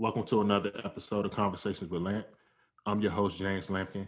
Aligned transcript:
Welcome 0.00 0.22
to 0.26 0.42
another 0.42 0.70
episode 0.84 1.26
of 1.26 1.32
Conversations 1.32 1.90
with 1.90 2.02
Lamp. 2.02 2.24
I'm 2.86 3.00
your 3.00 3.10
host, 3.10 3.36
James 3.36 3.66
Lampkin, 3.66 4.06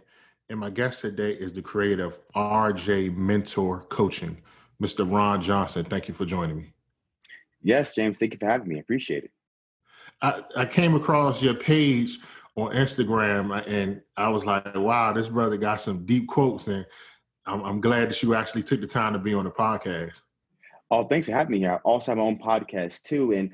and 0.49 0.57
my 0.57 0.69
guest 0.69 1.01
today 1.01 1.33
is 1.33 1.51
the 1.51 1.61
creator 1.61 2.05
of 2.05 2.17
RJ 2.33 3.17
Mentor 3.17 3.81
Coaching, 3.89 4.41
Mr. 4.81 4.99
Ron 4.99 5.41
Johnson. 5.41 5.83
Thank 5.83 6.07
you 6.07 6.13
for 6.13 6.23
joining 6.23 6.55
me. 6.55 6.73
Yes, 7.61 7.93
James, 7.93 8.19
thank 8.19 8.31
you 8.31 8.39
for 8.39 8.45
having 8.45 8.69
me. 8.69 8.77
I 8.77 8.79
appreciate 8.79 9.25
it. 9.25 9.31
I, 10.21 10.41
I 10.55 10.65
came 10.65 10.95
across 10.95 11.43
your 11.43 11.55
page 11.55 12.19
on 12.55 12.73
Instagram 12.73 13.61
and 13.67 14.01
I 14.15 14.29
was 14.29 14.45
like, 14.45 14.73
wow, 14.73 15.11
this 15.11 15.27
brother 15.27 15.57
got 15.57 15.81
some 15.81 16.05
deep 16.05 16.29
quotes, 16.29 16.69
and 16.69 16.85
I'm, 17.45 17.65
I'm 17.65 17.81
glad 17.81 18.11
that 18.11 18.23
you 18.23 18.33
actually 18.33 18.63
took 18.63 18.79
the 18.79 18.87
time 18.87 19.11
to 19.11 19.19
be 19.19 19.33
on 19.33 19.43
the 19.43 19.51
podcast. 19.51 20.21
Oh, 20.89 21.05
thanks 21.05 21.25
for 21.25 21.33
having 21.33 21.51
me 21.51 21.59
here. 21.59 21.73
I 21.73 21.77
also 21.83 22.11
have 22.11 22.17
my 22.17 22.23
own 22.23 22.39
podcast 22.39 23.01
too. 23.01 23.33
And 23.33 23.51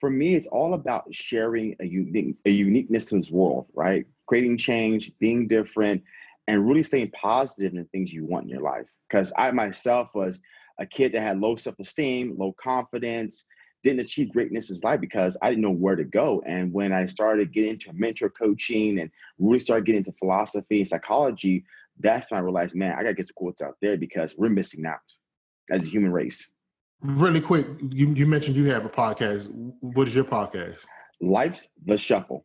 for 0.00 0.10
me, 0.10 0.34
it's 0.34 0.46
all 0.46 0.74
about 0.74 1.12
sharing 1.12 1.76
a 1.80 1.84
unique 1.84 2.36
a 2.44 2.50
uniqueness 2.50 3.06
to 3.06 3.16
this 3.16 3.30
world, 3.30 3.66
right? 3.74 4.06
Creating 4.26 4.58
change, 4.58 5.12
being 5.18 5.48
different, 5.48 6.02
and 6.46 6.68
really 6.68 6.82
staying 6.82 7.10
positive 7.10 7.72
in 7.72 7.78
the 7.78 7.84
things 7.86 8.12
you 8.12 8.24
want 8.24 8.44
in 8.44 8.50
your 8.50 8.62
life. 8.62 8.86
Because 9.08 9.32
I 9.36 9.50
myself 9.50 10.10
was 10.14 10.40
a 10.78 10.86
kid 10.86 11.12
that 11.12 11.20
had 11.20 11.40
low 11.40 11.56
self-esteem, 11.56 12.36
low 12.38 12.54
confidence, 12.60 13.46
didn't 13.82 14.00
achieve 14.00 14.32
greatness 14.32 14.70
in 14.70 14.78
life 14.82 15.00
because 15.00 15.36
I 15.42 15.50
didn't 15.50 15.62
know 15.62 15.70
where 15.70 15.96
to 15.96 16.04
go. 16.04 16.42
And 16.46 16.72
when 16.72 16.92
I 16.92 17.06
started 17.06 17.52
getting 17.52 17.72
into 17.72 17.92
mentor 17.92 18.30
coaching 18.30 18.98
and 19.00 19.10
really 19.38 19.60
started 19.60 19.86
getting 19.86 20.00
into 20.00 20.12
philosophy 20.12 20.78
and 20.78 20.88
psychology, 20.88 21.64
that's 22.00 22.30
when 22.30 22.38
I 22.38 22.42
realized, 22.42 22.76
man, 22.76 22.92
I 22.92 23.02
gotta 23.02 23.14
get 23.14 23.26
the 23.26 23.32
quotes 23.34 23.62
out 23.62 23.76
there 23.80 23.96
because 23.96 24.36
we're 24.36 24.50
missing 24.50 24.86
out 24.86 25.00
as 25.70 25.84
a 25.86 25.90
human 25.90 26.12
race. 26.12 26.50
Really 27.00 27.40
quick, 27.40 27.66
you, 27.90 28.12
you 28.12 28.26
mentioned 28.26 28.56
you 28.56 28.70
have 28.70 28.84
a 28.84 28.88
podcast. 28.88 29.48
What 29.80 30.08
is 30.08 30.16
your 30.16 30.24
podcast? 30.24 30.80
Life's 31.20 31.68
the 31.84 31.96
Shuffle. 31.96 32.44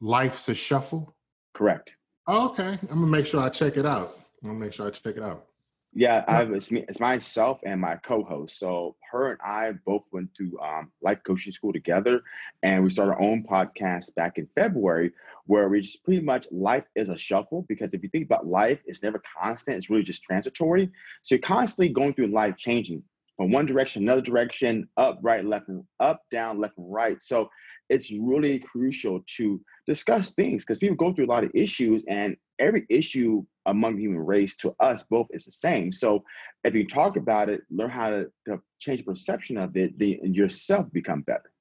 Life's 0.00 0.48
a 0.48 0.54
Shuffle? 0.54 1.14
Correct. 1.52 1.96
Oh, 2.26 2.48
okay. 2.50 2.78
I'm 2.82 3.00
gonna 3.00 3.06
make 3.06 3.26
sure 3.26 3.42
I 3.42 3.50
check 3.50 3.76
it 3.76 3.84
out. 3.84 4.18
I'm 4.42 4.50
gonna 4.50 4.58
make 4.58 4.72
sure 4.72 4.86
I 4.86 4.90
check 4.90 5.16
it 5.16 5.22
out. 5.22 5.44
Yeah, 5.92 6.24
I 6.28 6.36
have, 6.36 6.52
it's, 6.52 6.70
me, 6.70 6.84
it's 6.88 7.00
myself 7.00 7.60
and 7.64 7.80
my 7.80 7.96
co-host. 7.96 8.58
So 8.58 8.96
her 9.10 9.30
and 9.30 9.40
I 9.40 9.72
both 9.84 10.04
went 10.12 10.34
to 10.34 10.58
um, 10.60 10.92
life 11.02 11.20
coaching 11.26 11.52
school 11.52 11.72
together, 11.72 12.22
and 12.62 12.84
we 12.84 12.90
started 12.90 13.12
our 13.12 13.22
own 13.22 13.44
podcast 13.44 14.14
back 14.14 14.36
in 14.36 14.46
February, 14.54 15.12
where 15.46 15.68
we 15.68 15.80
just 15.82 16.04
pretty 16.04 16.22
much 16.22 16.46
life 16.50 16.84
is 16.94 17.08
a 17.10 17.16
shuffle. 17.16 17.64
Because 17.68 17.94
if 17.94 18.02
you 18.02 18.08
think 18.08 18.26
about 18.26 18.46
life, 18.46 18.80
it's 18.86 19.02
never 19.02 19.22
constant; 19.40 19.76
it's 19.76 19.90
really 19.90 20.02
just 20.02 20.22
transitory. 20.22 20.90
So 21.22 21.34
you're 21.34 21.42
constantly 21.42 21.92
going 21.92 22.14
through 22.14 22.28
life, 22.28 22.56
changing 22.56 23.02
from 23.36 23.50
one 23.50 23.66
direction, 23.66 24.02
another 24.02 24.22
direction, 24.22 24.88
up, 24.96 25.18
right, 25.22 25.44
left, 25.44 25.68
and 25.68 25.84
up, 26.00 26.22
down, 26.30 26.58
left, 26.58 26.78
and 26.78 26.92
right. 26.92 27.22
So 27.22 27.48
it's 27.88 28.10
really 28.10 28.58
crucial 28.58 29.22
to 29.36 29.60
discuss 29.86 30.32
things 30.32 30.64
because 30.64 30.78
people 30.78 30.96
go 30.96 31.12
through 31.12 31.26
a 31.26 31.32
lot 31.34 31.44
of 31.44 31.50
issues, 31.54 32.02
and 32.08 32.36
every 32.58 32.86
issue 32.90 33.44
among 33.66 33.96
the 33.96 34.02
human 34.02 34.20
race 34.20 34.56
to 34.56 34.74
us 34.80 35.04
both 35.10 35.26
is 35.30 35.44
the 35.44 35.52
same. 35.52 35.92
So 35.92 36.24
if 36.64 36.74
you 36.74 36.86
talk 36.86 37.16
about 37.16 37.48
it, 37.48 37.60
learn 37.70 37.90
how 37.90 38.10
to, 38.10 38.26
to 38.48 38.60
change 38.78 39.04
perception 39.04 39.56
of 39.56 39.76
it, 39.76 39.98
the 39.98 40.20
yourself 40.22 40.90
become 40.92 41.22
better. 41.22 41.52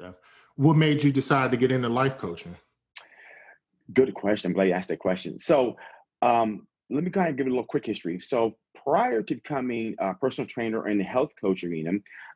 Yeah. 0.00 0.12
What 0.56 0.76
made 0.76 1.02
you 1.02 1.12
decide 1.12 1.50
to 1.52 1.56
get 1.56 1.72
into 1.72 1.88
life 1.88 2.18
coaching? 2.18 2.56
Good 3.92 4.12
question. 4.14 4.50
I'm 4.50 4.54
glad 4.54 4.68
you 4.68 4.74
asked 4.74 4.88
that 4.88 4.98
question. 4.98 5.38
So 5.38 5.76
um, 6.22 6.66
let 6.90 7.04
me 7.04 7.10
kind 7.10 7.28
of 7.28 7.36
give 7.36 7.46
it 7.46 7.50
a 7.50 7.52
little 7.52 7.64
quick 7.64 7.86
history. 7.86 8.18
So 8.20 8.56
prior 8.74 9.22
to 9.22 9.34
becoming 9.34 9.94
a 9.98 10.14
personal 10.14 10.48
trainer 10.48 10.86
and 10.86 10.98
the 10.98 11.04
health 11.04 11.32
coach 11.40 11.64
arena, 11.64 11.92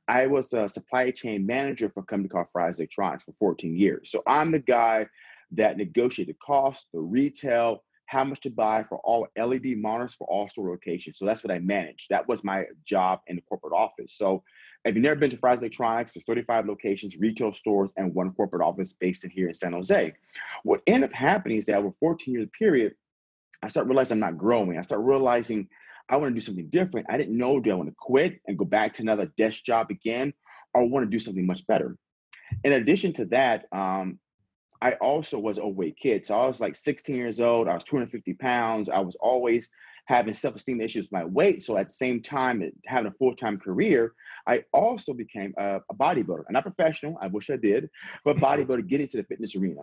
I 0.08 0.26
was 0.26 0.52
a 0.52 0.68
supply 0.68 1.10
chain 1.10 1.46
manager 1.46 1.88
for 1.88 2.00
a 2.00 2.04
company 2.04 2.28
called 2.28 2.48
Fry's 2.52 2.78
Electronics 2.78 3.24
for 3.24 3.32
14 3.38 3.76
years. 3.76 4.10
So 4.10 4.22
I'm 4.26 4.50
the 4.50 4.58
guy 4.58 5.06
that 5.52 5.76
negotiated 5.76 6.34
the 6.34 6.38
cost, 6.44 6.88
the 6.92 7.00
retail, 7.00 7.82
how 8.06 8.24
much 8.24 8.40
to 8.40 8.50
buy 8.50 8.84
for 8.88 8.98
all 9.04 9.26
LED 9.38 9.78
monitors 9.78 10.14
for 10.14 10.26
all 10.28 10.48
store 10.48 10.68
locations. 10.68 11.18
So 11.18 11.24
that's 11.24 11.42
what 11.42 11.50
I 11.50 11.60
managed. 11.60 12.10
That 12.10 12.28
was 12.28 12.44
my 12.44 12.66
job 12.84 13.20
in 13.28 13.36
the 13.36 13.42
corporate 13.42 13.72
office. 13.72 14.14
So 14.18 14.42
if 14.84 14.94
you've 14.94 15.02
never 15.02 15.18
been 15.18 15.30
to 15.30 15.38
Fry's 15.38 15.60
Electronics, 15.60 16.12
there's 16.12 16.26
35 16.26 16.66
locations, 16.66 17.16
retail 17.16 17.52
stores, 17.52 17.90
and 17.96 18.14
one 18.14 18.32
corporate 18.32 18.62
office 18.62 18.92
based 18.92 19.24
in 19.24 19.30
here 19.30 19.48
in 19.48 19.54
San 19.54 19.72
Jose. 19.72 20.12
What 20.62 20.82
ended 20.86 21.10
up 21.10 21.14
happening 21.14 21.56
is 21.56 21.66
that 21.66 21.76
over 21.76 21.92
14 22.00 22.34
year 22.34 22.46
period, 22.46 22.94
I 23.62 23.68
start 23.68 23.86
realizing 23.86 24.16
I'm 24.16 24.20
not 24.20 24.38
growing. 24.38 24.78
I 24.78 24.82
start 24.82 25.02
realizing 25.02 25.68
I 26.08 26.16
want 26.16 26.30
to 26.30 26.34
do 26.34 26.40
something 26.40 26.68
different. 26.68 27.06
I 27.08 27.16
didn't 27.16 27.38
know 27.38 27.60
do 27.60 27.70
I 27.70 27.74
want 27.74 27.88
to 27.88 27.94
quit 27.96 28.40
and 28.46 28.58
go 28.58 28.64
back 28.64 28.94
to 28.94 29.02
another 29.02 29.26
desk 29.36 29.64
job 29.64 29.90
again, 29.90 30.32
or 30.74 30.88
want 30.88 31.04
to 31.06 31.10
do 31.10 31.18
something 31.18 31.46
much 31.46 31.66
better. 31.66 31.96
In 32.64 32.72
addition 32.72 33.12
to 33.14 33.24
that, 33.26 33.66
um, 33.72 34.18
I 34.80 34.94
also 34.94 35.38
was 35.38 35.58
a 35.58 35.62
overweight 35.62 35.96
kid. 35.96 36.24
So 36.24 36.38
I 36.38 36.46
was 36.46 36.60
like 36.60 36.74
16 36.74 37.14
years 37.14 37.40
old. 37.40 37.68
I 37.68 37.74
was 37.74 37.84
250 37.84 38.34
pounds. 38.34 38.88
I 38.88 38.98
was 38.98 39.16
always 39.20 39.70
having 40.06 40.34
self-esteem 40.34 40.80
issues 40.80 41.04
with 41.04 41.12
my 41.12 41.24
weight. 41.24 41.62
So 41.62 41.76
at 41.76 41.88
the 41.88 41.94
same 41.94 42.20
time, 42.20 42.68
having 42.86 43.06
a 43.06 43.14
full-time 43.14 43.58
career, 43.58 44.12
I 44.46 44.64
also 44.72 45.14
became 45.14 45.54
a, 45.56 45.80
a 45.88 45.94
bodybuilder. 45.94 46.44
not 46.50 46.64
professional. 46.64 47.16
I 47.22 47.28
wish 47.28 47.48
I 47.48 47.56
did, 47.56 47.88
but 48.24 48.36
bodybuilder, 48.38 48.88
get 48.88 49.00
into 49.00 49.18
the 49.18 49.24
fitness 49.24 49.54
arena. 49.54 49.82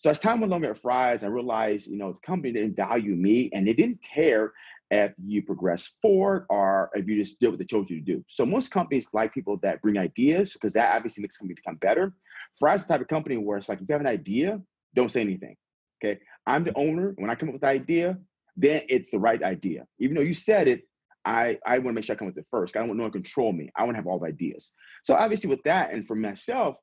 So 0.00 0.08
as 0.08 0.18
time 0.18 0.40
went 0.40 0.54
on 0.54 0.64
at 0.64 0.78
Fry's, 0.78 1.24
I 1.24 1.26
realized, 1.26 1.86
you 1.86 1.98
know, 1.98 2.10
the 2.10 2.20
company 2.20 2.54
didn't 2.54 2.74
value 2.74 3.14
me 3.14 3.50
and 3.52 3.66
they 3.66 3.74
didn't 3.74 3.98
care 4.02 4.54
if 4.90 5.12
you 5.22 5.42
progress 5.42 5.98
forward 6.00 6.46
or 6.48 6.88
if 6.94 7.06
you 7.06 7.18
just 7.18 7.38
did 7.38 7.50
what 7.50 7.58
they 7.58 7.66
told 7.66 7.90
you 7.90 7.98
to 7.98 8.02
do. 8.02 8.24
So 8.26 8.46
most 8.46 8.70
companies 8.70 9.08
like 9.12 9.34
people 9.34 9.58
that 9.58 9.82
bring 9.82 9.98
ideas 9.98 10.54
because 10.54 10.72
that 10.72 10.96
obviously 10.96 11.20
makes 11.20 11.36
the 11.36 11.42
company 11.42 11.54
become 11.54 11.76
better. 11.76 12.14
Fry's 12.58 12.86
the 12.86 12.94
type 12.94 13.02
of 13.02 13.08
company 13.08 13.36
where 13.36 13.58
it's 13.58 13.68
like 13.68 13.82
if 13.82 13.88
you 13.90 13.92
have 13.92 14.00
an 14.00 14.06
idea, 14.06 14.62
don't 14.94 15.12
say 15.12 15.20
anything. 15.20 15.54
Okay. 16.02 16.18
I'm 16.46 16.64
the 16.64 16.72
owner. 16.76 17.12
When 17.18 17.28
I 17.28 17.34
come 17.34 17.50
up 17.50 17.52
with 17.52 17.60
the 17.60 17.68
idea, 17.68 18.16
then 18.56 18.80
it's 18.88 19.10
the 19.10 19.18
right 19.18 19.42
idea. 19.42 19.84
Even 19.98 20.16
though 20.16 20.22
you 20.22 20.32
said 20.32 20.66
it, 20.66 20.88
I, 21.26 21.58
I 21.66 21.76
want 21.76 21.88
to 21.88 21.92
make 21.92 22.04
sure 22.06 22.16
I 22.16 22.18
come 22.18 22.28
with 22.28 22.38
it 22.38 22.46
first. 22.50 22.74
I 22.74 22.78
don't 22.78 22.88
want 22.88 22.96
no 22.96 23.04
one 23.04 23.12
to 23.12 23.18
control 23.18 23.52
me. 23.52 23.70
I 23.76 23.82
want 23.82 23.96
to 23.96 23.98
have 23.98 24.06
all 24.06 24.18
the 24.18 24.28
ideas. 24.28 24.72
So 25.04 25.14
obviously 25.14 25.50
with 25.50 25.62
that, 25.64 25.92
and 25.92 26.06
for 26.06 26.16
myself, 26.16 26.78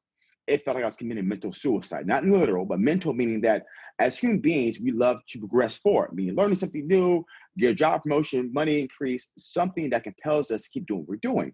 it 0.48 0.64
felt 0.64 0.76
like 0.76 0.84
I 0.84 0.88
was 0.88 0.96
committing 0.96 1.28
mental 1.28 1.54
suicide. 1.54 2.08
Not 2.08 2.26
literal, 2.26 2.66
but 2.66 2.80
mental 2.80 3.14
meaning 3.14 3.42
that 3.42 3.66
as 4.00 4.18
human 4.18 4.40
beings, 4.40 4.80
we 4.80 4.92
love 4.92 5.20
to 5.30 5.40
progress 5.40 5.78
forward, 5.78 6.14
meaning 6.14 6.36
learning 6.36 6.58
something 6.58 6.88
new, 6.88 7.26
get 7.58 7.72
a 7.72 7.76
job 7.76 8.04
promotion, 8.04 8.52
money 8.54 8.80
increase, 8.80 9.30
something 9.38 9.90
that 9.90 10.04
compels 10.04 10.52
us 10.52 10.64
to 10.64 10.70
keep 10.70 10.88
doing 10.88 11.02
what 11.02 11.10
we're 11.10 11.16
doing. 11.18 11.54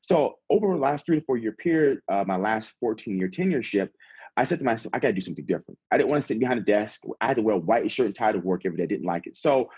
So 0.00 0.38
over 0.50 0.68
the 0.68 0.80
last 0.80 1.06
three 1.06 1.20
to 1.20 1.24
four 1.24 1.36
year 1.36 1.52
period, 1.52 2.00
uh, 2.10 2.24
my 2.26 2.36
last 2.36 2.74
14 2.80 3.18
year 3.18 3.28
tenureship, 3.28 3.88
I 4.36 4.44
said 4.44 4.58
to 4.58 4.64
myself, 4.64 4.92
I 4.94 4.98
got 4.98 5.08
to 5.08 5.14
do 5.14 5.20
something 5.20 5.46
different. 5.46 5.78
I 5.92 5.96
didn't 5.96 6.10
want 6.10 6.22
to 6.22 6.26
sit 6.26 6.40
behind 6.40 6.58
a 6.58 6.64
desk. 6.64 7.02
I 7.20 7.28
had 7.28 7.36
to 7.36 7.42
wear 7.42 7.54
a 7.54 7.58
white 7.58 7.90
shirt 7.90 8.06
and 8.06 8.14
tie 8.14 8.32
to 8.32 8.38
work 8.38 8.62
every 8.64 8.78
day. 8.78 8.82
I 8.82 8.86
didn't 8.86 9.06
like 9.06 9.26
it. 9.26 9.36
So 9.36 9.70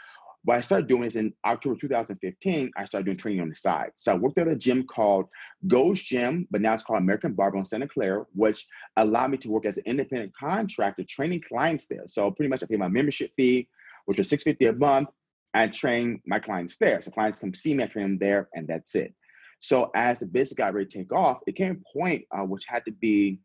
what 0.46 0.58
I 0.58 0.60
started 0.60 0.86
doing 0.86 1.02
is 1.02 1.16
in 1.16 1.34
October 1.44 1.74
2015, 1.74 2.70
I 2.76 2.84
started 2.84 3.04
doing 3.04 3.16
training 3.16 3.40
on 3.40 3.48
the 3.48 3.56
side. 3.56 3.90
So 3.96 4.12
I 4.12 4.14
worked 4.14 4.38
at 4.38 4.46
a 4.46 4.54
gym 4.54 4.84
called 4.84 5.26
Gold's 5.66 6.00
Gym, 6.00 6.46
but 6.52 6.60
now 6.60 6.72
it's 6.72 6.84
called 6.84 7.00
American 7.00 7.32
Barbell 7.32 7.58
in 7.58 7.64
Santa 7.64 7.88
Clara, 7.88 8.24
which 8.32 8.64
allowed 8.96 9.32
me 9.32 9.38
to 9.38 9.50
work 9.50 9.66
as 9.66 9.78
an 9.78 9.82
independent 9.86 10.32
contractor 10.38 11.02
training 11.02 11.42
clients 11.48 11.88
there. 11.88 12.04
So 12.06 12.30
pretty 12.30 12.48
much 12.48 12.62
I 12.62 12.66
pay 12.66 12.76
my 12.76 12.86
membership 12.86 13.32
fee, 13.36 13.68
which 14.04 14.18
was 14.18 14.28
650 14.28 14.66
a 14.66 14.78
month. 14.78 15.08
I 15.52 15.66
train 15.66 16.20
my 16.28 16.38
clients 16.38 16.76
there. 16.76 17.02
So 17.02 17.10
clients 17.10 17.40
come 17.40 17.52
see 17.52 17.74
me, 17.74 17.82
I 17.82 17.88
train 17.88 18.04
them 18.04 18.18
there, 18.18 18.48
and 18.54 18.68
that's 18.68 18.94
it. 18.94 19.14
So 19.58 19.90
as 19.96 20.20
the 20.20 20.26
business 20.26 20.56
got 20.56 20.74
ready 20.74 20.86
to 20.86 20.98
take 20.98 21.12
off, 21.12 21.40
it 21.48 21.56
came 21.56 21.82
a 21.82 21.98
point 21.98 22.24
uh, 22.30 22.44
which 22.44 22.66
had 22.68 22.84
to 22.84 22.92
be, 22.92 23.40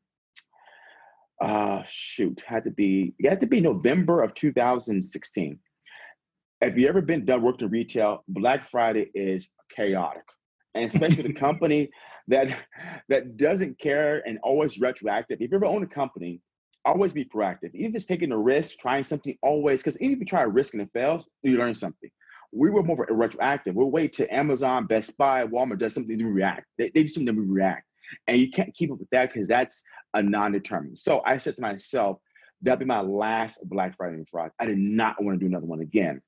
uh, 1.41 1.81
shoot, 1.87 2.43
had 2.45 2.65
to 2.65 2.69
be, 2.69 3.15
it 3.17 3.27
had 3.27 3.41
to 3.41 3.47
be 3.47 3.59
November 3.59 4.21
of 4.21 4.35
2016. 4.35 5.57
If 6.61 6.77
you 6.77 6.87
ever 6.87 7.01
been 7.01 7.25
done 7.25 7.41
working 7.41 7.67
in 7.67 7.71
retail, 7.71 8.23
Black 8.27 8.69
Friday 8.69 9.09
is 9.15 9.49
chaotic, 9.75 10.23
and 10.75 10.85
especially 10.85 11.23
the 11.23 11.33
company 11.47 11.89
that 12.27 12.55
that 13.09 13.37
doesn't 13.37 13.79
care 13.79 14.21
and 14.27 14.39
always 14.43 14.79
retroactive. 14.79 15.41
If 15.41 15.51
you 15.51 15.57
ever 15.57 15.65
own 15.65 15.83
a 15.83 15.87
company, 15.87 16.39
always 16.85 17.13
be 17.13 17.25
proactive. 17.25 17.73
Even 17.73 17.91
if 17.91 17.95
it's 17.95 18.05
taking 18.05 18.31
a 18.31 18.37
risk, 18.37 18.77
trying 18.77 19.03
something, 19.03 19.37
always 19.41 19.79
because 19.79 19.99
even 20.01 20.13
if 20.13 20.19
you 20.19 20.25
try 20.25 20.43
a 20.43 20.47
risk 20.47 20.73
and 20.73 20.83
it 20.83 20.89
fails, 20.93 21.27
you 21.41 21.57
learn 21.57 21.75
something 21.75 22.09
we 22.51 22.69
were 22.69 22.83
more 22.83 23.07
retroactive. 23.09 23.75
We'll 23.75 23.91
wait 23.91 24.13
till 24.13 24.27
Amazon, 24.29 24.85
Best 24.85 25.17
Buy, 25.17 25.45
Walmart 25.45 25.79
does 25.79 25.93
something 25.93 26.17
to 26.17 26.25
react. 26.25 26.65
They, 26.77 26.91
they 26.93 27.03
do 27.03 27.09
something 27.09 27.33
to 27.33 27.41
react. 27.41 27.85
And 28.27 28.39
you 28.39 28.49
can't 28.51 28.73
keep 28.73 28.91
up 28.91 28.99
with 28.99 29.09
that 29.11 29.31
because 29.31 29.47
that's 29.47 29.83
a 30.13 30.21
non-determined. 30.21 30.99
So 30.99 31.21
I 31.25 31.37
said 31.37 31.55
to 31.55 31.61
myself, 31.61 32.17
that'll 32.61 32.79
be 32.79 32.85
my 32.85 33.01
last 33.01 33.59
Black 33.63 33.95
Friday 33.95 34.15
and 34.15 34.27
Friday. 34.27 34.51
I 34.59 34.65
did 34.65 34.77
not 34.77 35.23
want 35.23 35.39
to 35.39 35.43
do 35.43 35.49
another 35.49 35.65
one 35.65 35.79
again. 35.79 36.21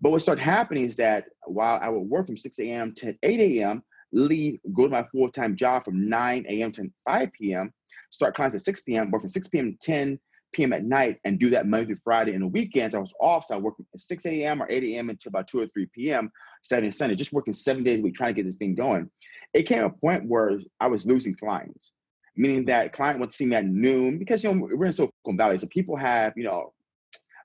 But 0.00 0.10
what 0.12 0.22
started 0.22 0.42
happening 0.42 0.84
is 0.84 0.96
that 0.96 1.24
while 1.46 1.80
I 1.82 1.88
would 1.88 2.08
work 2.08 2.26
from 2.26 2.36
6 2.36 2.58
a.m. 2.60 2.94
to 2.98 3.16
8 3.22 3.40
a.m., 3.40 3.82
leave, 4.12 4.60
go 4.72 4.84
to 4.84 4.90
my 4.90 5.04
full-time 5.12 5.56
job 5.56 5.84
from 5.84 6.08
9 6.08 6.46
a.m. 6.48 6.72
to 6.72 6.90
5 7.04 7.32
p.m., 7.32 7.72
start 8.10 8.36
clients 8.36 8.54
at 8.54 8.62
6 8.62 8.80
p.m., 8.80 9.10
work 9.10 9.22
from 9.22 9.28
6 9.28 9.48
p.m. 9.48 9.72
to 9.72 9.78
10 9.86 10.20
p.m. 10.52 10.72
at 10.72 10.84
night 10.84 11.18
and 11.24 11.38
do 11.38 11.50
that 11.50 11.66
Monday 11.66 11.86
through 11.86 11.98
Friday. 12.04 12.32
And 12.32 12.42
the 12.42 12.48
weekends, 12.48 12.94
I 12.94 13.00
was 13.00 13.12
off, 13.20 13.46
so 13.46 13.54
I 13.54 13.58
worked 13.58 13.80
at 13.80 14.00
6 14.00 14.26
a.m. 14.26 14.62
or 14.62 14.70
8 14.70 14.82
a.m. 14.84 15.10
until 15.10 15.30
about 15.30 15.48
2 15.48 15.60
or 15.60 15.66
3 15.66 15.86
p.m. 15.92 16.30
Saturday 16.62 16.86
and 16.86 16.94
Sunday, 16.94 17.16
just 17.16 17.32
working 17.32 17.52
seven 17.52 17.82
days 17.82 17.98
a 17.98 18.02
week 18.02 18.14
trying 18.14 18.34
to 18.34 18.40
get 18.40 18.46
this 18.46 18.56
thing 18.56 18.74
going. 18.74 19.10
It 19.52 19.64
came 19.64 19.82
a 19.84 19.90
point 19.90 20.26
where 20.26 20.60
I 20.80 20.86
was 20.86 21.06
losing 21.06 21.34
clients, 21.34 21.92
meaning 22.36 22.66
that 22.66 22.92
client 22.92 23.18
wants 23.18 23.34
to 23.34 23.38
see 23.38 23.46
me 23.46 23.56
at 23.56 23.66
noon 23.66 24.18
because 24.18 24.44
you 24.44 24.52
know 24.52 24.68
we're 24.72 24.86
in 24.86 24.92
Silicon 24.92 25.36
Valley, 25.36 25.58
so 25.58 25.66
people 25.68 25.96
have 25.96 26.34
you 26.36 26.44
know 26.44 26.72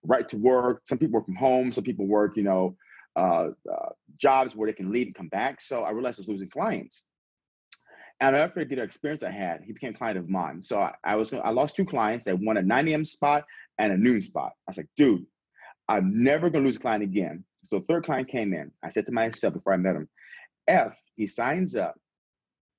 right 0.05 0.27
to 0.29 0.37
work. 0.37 0.81
Some 0.85 0.97
people 0.97 1.19
work 1.19 1.25
from 1.25 1.35
home. 1.35 1.71
Some 1.71 1.83
people 1.83 2.07
work 2.07 2.37
you 2.37 2.43
know 2.43 2.75
uh, 3.15 3.49
uh, 3.71 3.89
jobs 4.17 4.55
where 4.55 4.67
they 4.67 4.73
can 4.73 4.91
leave 4.91 5.07
and 5.07 5.15
come 5.15 5.27
back. 5.29 5.61
So 5.61 5.83
I 5.83 5.91
realized 5.91 6.19
I 6.19 6.21
was 6.21 6.29
losing 6.29 6.49
clients. 6.49 7.03
And 8.19 8.35
never 8.35 8.53
forget 8.53 8.77
an 8.77 8.85
experience 8.85 9.23
I 9.23 9.31
had. 9.31 9.61
He 9.65 9.73
became 9.73 9.93
a 9.93 9.97
client 9.97 10.17
of 10.17 10.29
mine. 10.29 10.63
So 10.63 10.79
I, 10.79 10.93
I 11.03 11.15
was 11.15 11.33
I 11.33 11.49
lost 11.49 11.75
two 11.75 11.85
clients. 11.85 12.25
They 12.25 12.33
won 12.33 12.57
a 12.57 12.61
9 12.61 12.87
a.m. 12.87 13.05
spot 13.05 13.43
and 13.77 13.91
a 13.91 13.97
noon 13.97 14.21
spot. 14.21 14.53
I 14.67 14.71
was 14.71 14.77
like, 14.77 14.89
dude, 14.95 15.25
I'm 15.89 16.23
never 16.23 16.49
gonna 16.49 16.65
lose 16.65 16.77
a 16.77 16.79
client 16.79 17.03
again. 17.03 17.43
So 17.63 17.79
third 17.79 18.05
client 18.05 18.29
came 18.29 18.53
in. 18.53 18.71
I 18.83 18.89
said 18.89 19.05
to 19.07 19.11
myself 19.11 19.55
before 19.55 19.73
I 19.73 19.77
met 19.77 19.95
him, 19.95 20.07
F, 20.67 20.97
he 21.15 21.27
signs 21.27 21.75
up, 21.75 21.95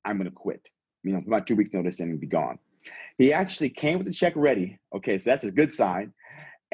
I'm 0.05 0.19
gonna 0.19 0.31
quit. 0.31 0.67
You 1.03 1.13
know, 1.13 1.23
my 1.27 1.41
two 1.41 1.57
week 1.57 1.75
notice 1.75 2.01
and 2.01 2.19
be 2.19 2.27
gone. 2.27 2.59
He 3.19 3.33
actually 3.33 3.71
came 3.71 3.99
with 3.99 4.07
the 4.07 4.13
check 4.13 4.33
ready. 4.37 4.79
Okay, 4.95 5.19
so 5.19 5.31
that's 5.31 5.45
a 5.45 5.53
good 5.53 5.71
sign. 5.71 6.13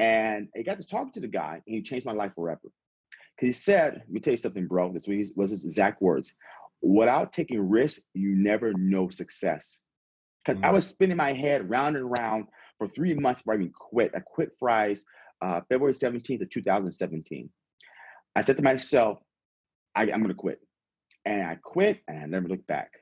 And 0.00 0.48
I 0.56 0.62
got 0.62 0.80
to 0.80 0.86
talk 0.86 1.12
to 1.12 1.20
the 1.20 1.28
guy, 1.28 1.60
and 1.66 1.76
he 1.76 1.82
changed 1.82 2.06
my 2.06 2.12
life 2.12 2.32
forever. 2.34 2.62
Because 3.36 3.48
he 3.48 3.52
said, 3.52 3.96
let 3.96 4.10
me 4.10 4.20
tell 4.20 4.32
you 4.32 4.38
something, 4.38 4.66
bro. 4.66 4.94
This 4.94 5.06
was 5.36 5.50
his 5.50 5.66
exact 5.66 6.00
words. 6.00 6.32
Without 6.80 7.34
taking 7.34 7.68
risks, 7.68 8.06
you 8.14 8.34
never 8.34 8.72
know 8.72 9.10
success. 9.10 9.80
Because 10.42 10.56
mm-hmm. 10.56 10.64
I 10.64 10.70
was 10.70 10.86
spinning 10.86 11.18
my 11.18 11.34
head 11.34 11.68
round 11.68 11.98
and 11.98 12.10
round 12.10 12.46
for 12.78 12.88
three 12.88 13.12
months 13.12 13.42
before 13.42 13.52
I 13.52 13.56
even 13.58 13.72
quit. 13.78 14.12
I 14.16 14.20
quit 14.20 14.52
Fry's 14.58 15.04
uh, 15.42 15.60
February 15.68 15.92
17th 15.92 16.40
of 16.40 16.48
2017. 16.48 17.50
I 18.34 18.40
said 18.40 18.56
to 18.56 18.62
myself, 18.62 19.18
I, 19.94 20.04
I'm 20.04 20.20
going 20.20 20.28
to 20.28 20.34
quit. 20.34 20.60
And 21.26 21.42
I 21.42 21.56
quit 21.56 22.00
and 22.08 22.22
I 22.22 22.24
never 22.24 22.48
looked 22.48 22.66
back. 22.66 22.92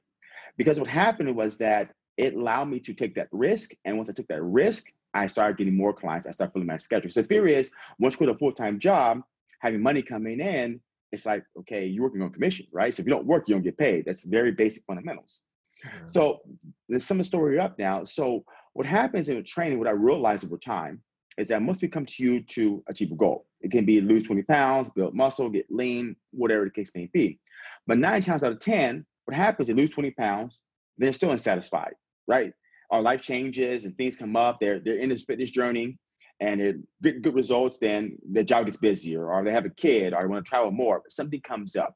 Because 0.57 0.81
what 0.81 0.89
happened 0.89 1.37
was 1.37 1.59
that 1.59 1.93
it 2.17 2.35
allowed 2.35 2.65
me 2.65 2.81
to 2.81 2.93
take 2.93 3.15
that 3.15 3.29
risk. 3.31 3.71
And 3.85 3.97
once 3.97 4.11
I 4.11 4.15
took 4.15 4.27
that 4.27 4.43
risk, 4.43 4.87
I 5.15 5.27
started 5.27 5.57
getting 5.57 5.77
more 5.77 5.93
clients. 5.93 6.27
I 6.27 6.31
started 6.33 6.53
filling 6.53 6.69
my 6.69 6.77
schedule. 6.77 7.11
So 7.11 7.23
the 7.23 7.29
fear 7.29 7.47
is 7.47 7.71
once 7.99 8.15
you 8.15 8.19
quit 8.19 8.31
a 8.31 8.39
full-time 8.39 8.79
job, 8.79 9.23
having 9.61 9.83
money 9.83 10.03
coming 10.03 10.41
in, 10.41 10.81
it's 11.13 11.25
like, 11.25 11.45
okay, 11.61 11.87
you're 11.87 12.05
working 12.05 12.23
on 12.23 12.31
commission, 12.31 12.67
right? 12.73 12.93
So 12.93 13.01
if 13.01 13.07
you 13.07 13.13
don't 13.13 13.27
work, 13.27 13.49
you 13.49 13.55
don't 13.55 13.63
get 13.63 13.79
paid. 13.79 14.05
That's 14.05 14.25
very 14.25 14.53
basic 14.53 14.85
fundamentals. 14.85 15.41
Mm-hmm. 15.87 16.09
So 16.09 16.41
there's 16.89 17.05
some 17.05 17.23
story 17.23 17.59
up 17.59 17.79
now. 17.79 18.05
So 18.05 18.45
what 18.75 18.87
happens 18.87 19.29
in 19.29 19.39
a 19.39 19.43
training, 19.43 19.79
what 19.79 19.89
I 19.89 19.93
realized 19.93 20.45
over 20.45 20.59
time 20.59 21.03
is 21.39 21.49
that 21.49 21.63
most 21.63 21.81
people 21.81 21.95
come 21.95 22.07
to 22.07 22.23
you 22.23 22.43
to 22.43 22.83
achieve 22.89 23.13
a 23.13 23.15
goal. 23.15 23.47
It 23.61 23.71
can 23.71 23.85
be 23.85 24.01
lose 24.01 24.25
20 24.25 24.43
pounds, 24.43 24.91
build 24.95 25.15
muscle, 25.15 25.49
get 25.49 25.67
lean, 25.71 26.17
whatever 26.33 26.65
the 26.65 26.71
case 26.71 26.91
may 26.95 27.09
be. 27.13 27.39
But 27.87 27.99
nine 27.99 28.23
times 28.23 28.45
out 28.45 28.53
of 28.53 28.61
10, 28.61 29.07
what 29.25 29.37
happens, 29.37 29.69
they 29.69 29.75
lose 29.75 29.91
20 29.91 30.11
pounds, 30.13 30.61
they're 30.99 31.13
still 31.13 31.31
unsatisfied, 31.31 31.95
right? 32.27 32.53
Our 32.91 33.03
life 33.03 33.23
changes 33.23 33.85
and 33.85 33.97
things 33.97 34.17
come 34.17 34.37
up, 34.37 34.59
they're, 34.59 34.81
they're 34.81 34.99
in 34.99 35.11
this 35.11 35.25
fitness 35.25 35.51
journey 35.51 35.99
and 36.41 36.61
it 36.61 36.77
get 37.03 37.23
good 37.23 37.35
results, 37.35 37.79
then 37.79 38.17
their 38.31 38.45
job 38.45 38.67
gets 38.67 38.77
busier 38.77 39.31
or 39.31 39.45
they 39.45 39.53
have 39.53 39.65
a 39.65 39.71
kid 39.71 40.15
or 40.15 40.23
they 40.23 40.29
want 40.29 40.45
to 40.45 40.49
travel 40.49 40.71
more, 40.71 41.01
but 41.01 41.13
something 41.13 41.41
comes 41.41 41.77
up. 41.77 41.95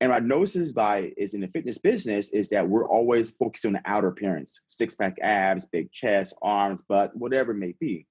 And 0.00 0.10
what 0.10 0.22
I 0.22 0.24
notice 0.24 0.54
is 0.54 0.72
by 0.72 1.12
is 1.16 1.34
in 1.34 1.40
the 1.40 1.48
fitness 1.48 1.78
business 1.78 2.30
is 2.30 2.48
that 2.50 2.68
we're 2.68 2.88
always 2.88 3.30
focused 3.30 3.66
on 3.66 3.72
the 3.72 3.82
outer 3.84 4.08
appearance, 4.08 4.60
six 4.68 4.94
pack 4.94 5.16
abs, 5.20 5.66
big 5.66 5.90
chest, 5.90 6.36
arms, 6.40 6.82
butt, 6.88 7.16
whatever 7.16 7.52
it 7.52 7.56
may 7.56 7.74
be 7.80 8.06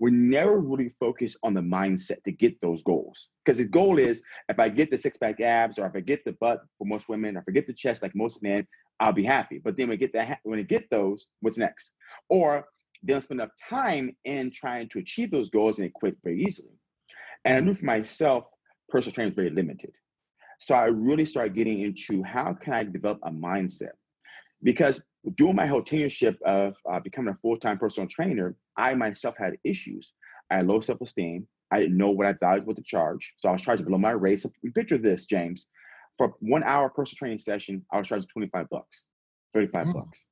we 0.00 0.10
never 0.10 0.58
really 0.58 0.90
focus 1.00 1.36
on 1.42 1.54
the 1.54 1.60
mindset 1.60 2.22
to 2.24 2.32
get 2.32 2.60
those 2.60 2.82
goals. 2.82 3.28
Because 3.44 3.58
the 3.58 3.64
goal 3.64 3.98
is 3.98 4.22
if 4.48 4.58
I 4.58 4.68
get 4.68 4.90
the 4.90 4.98
six 4.98 5.18
pack 5.18 5.40
abs 5.40 5.78
or 5.78 5.86
if 5.86 5.96
I 5.96 6.00
get 6.00 6.24
the 6.24 6.32
butt 6.32 6.60
for 6.78 6.86
most 6.86 7.08
women, 7.08 7.36
or 7.36 7.40
if 7.40 7.46
I 7.48 7.52
get 7.52 7.66
the 7.66 7.72
chest 7.72 8.02
like 8.02 8.14
most 8.14 8.42
men, 8.42 8.66
I'll 9.00 9.12
be 9.12 9.24
happy. 9.24 9.60
But 9.62 9.76
then 9.76 9.88
when 9.88 9.96
I 9.96 9.98
get 9.98 10.12
that, 10.14 10.40
when 10.42 10.62
get 10.64 10.90
those, 10.90 11.28
what's 11.40 11.58
next? 11.58 11.94
Or 12.28 12.64
they 13.02 13.12
don't 13.12 13.22
spend 13.22 13.40
enough 13.40 13.52
time 13.68 14.16
in 14.24 14.50
trying 14.50 14.88
to 14.90 14.98
achieve 14.98 15.30
those 15.30 15.50
goals 15.50 15.78
and 15.78 15.86
they 15.86 15.92
quit 15.94 16.16
very 16.22 16.42
easily. 16.42 16.74
And 17.44 17.56
I 17.56 17.60
knew 17.60 17.74
for 17.74 17.84
myself, 17.84 18.48
personal 18.88 19.14
training 19.14 19.30
is 19.30 19.36
very 19.36 19.50
limited. 19.50 19.94
So 20.60 20.74
I 20.74 20.86
really 20.86 21.24
started 21.24 21.54
getting 21.54 21.80
into 21.82 22.22
how 22.24 22.52
can 22.54 22.72
I 22.72 22.82
develop 22.82 23.20
a 23.22 23.30
mindset? 23.30 23.92
Because 24.62 25.02
during 25.36 25.54
my 25.54 25.66
whole 25.66 25.82
tenureship 25.82 26.40
of 26.42 26.74
uh, 26.90 26.98
becoming 26.98 27.32
a 27.32 27.38
full-time 27.40 27.78
personal 27.78 28.08
trainer, 28.08 28.56
I 28.76 28.94
myself 28.94 29.36
had 29.36 29.56
issues. 29.62 30.12
I 30.50 30.56
had 30.56 30.66
low 30.66 30.80
self-esteem. 30.80 31.46
I 31.70 31.80
didn't 31.80 31.98
know 31.98 32.10
what 32.10 32.26
I 32.26 32.32
valued 32.32 32.66
what 32.66 32.76
to 32.76 32.82
charge. 32.82 33.34
So 33.36 33.48
I 33.48 33.52
was 33.52 33.62
charging 33.62 33.84
below 33.84 33.98
my 33.98 34.10
rate. 34.10 34.40
So 34.40 34.50
picture 34.74 34.98
this, 34.98 35.26
James. 35.26 35.66
For 36.18 36.34
one 36.40 36.64
hour 36.64 36.90
personal 36.90 37.18
training 37.18 37.38
session, 37.38 37.84
I 37.92 37.98
was 37.98 38.08
charging 38.08 38.28
25 38.28 38.68
bucks, 38.70 39.04
35 39.54 39.86
mm. 39.86 39.94
bucks. 39.94 40.24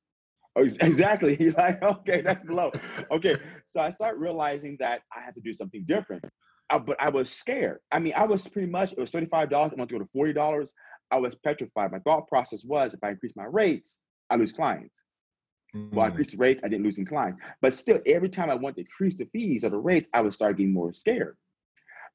Oh, 0.57 0.61
exactly. 0.81 1.37
You're 1.39 1.53
like, 1.53 1.81
okay, 1.81 2.21
that's 2.21 2.43
below. 2.43 2.71
Okay. 3.11 3.37
So 3.67 3.79
I 3.81 3.89
start 3.89 4.17
realizing 4.17 4.77
that 4.79 5.01
I 5.15 5.21
have 5.21 5.35
to 5.35 5.41
do 5.41 5.53
something 5.53 5.85
different. 5.87 6.25
Uh, 6.69 6.79
but 6.79 6.97
I 6.99 7.09
was 7.09 7.31
scared. 7.31 7.79
I 7.91 7.99
mean, 7.99 8.13
I 8.17 8.25
was 8.25 8.45
pretty 8.47 8.69
much, 8.69 8.91
it 8.91 8.99
was 8.99 9.11
$35. 9.11 9.53
I 9.53 9.67
want 9.75 9.89
to 9.89 9.99
go 9.99 9.99
to 9.99 10.09
$40. 10.15 10.67
I 11.11 11.17
was 11.17 11.35
petrified. 11.35 11.91
My 11.91 11.99
thought 11.99 12.27
process 12.27 12.65
was 12.65 12.93
if 12.93 12.99
I 13.03 13.11
increase 13.11 13.33
my 13.37 13.45
rates, 13.45 13.97
I 14.29 14.35
lose 14.35 14.51
clients. 14.51 14.95
Mm. 15.75 15.93
Well, 15.93 16.05
I 16.05 16.09
increased 16.09 16.31
the 16.31 16.37
rates, 16.37 16.63
I 16.63 16.67
didn't 16.67 16.85
lose 16.85 16.97
any 16.97 17.05
clients. 17.05 17.39
But 17.61 17.73
still, 17.73 17.99
every 18.05 18.29
time 18.29 18.49
I 18.49 18.55
want 18.55 18.75
to 18.75 18.81
increase 18.81 19.17
the 19.17 19.29
fees 19.31 19.63
or 19.63 19.69
the 19.69 19.77
rates, 19.77 20.09
I 20.13 20.21
would 20.21 20.33
start 20.33 20.57
getting 20.57 20.73
more 20.73 20.91
scared. 20.93 21.37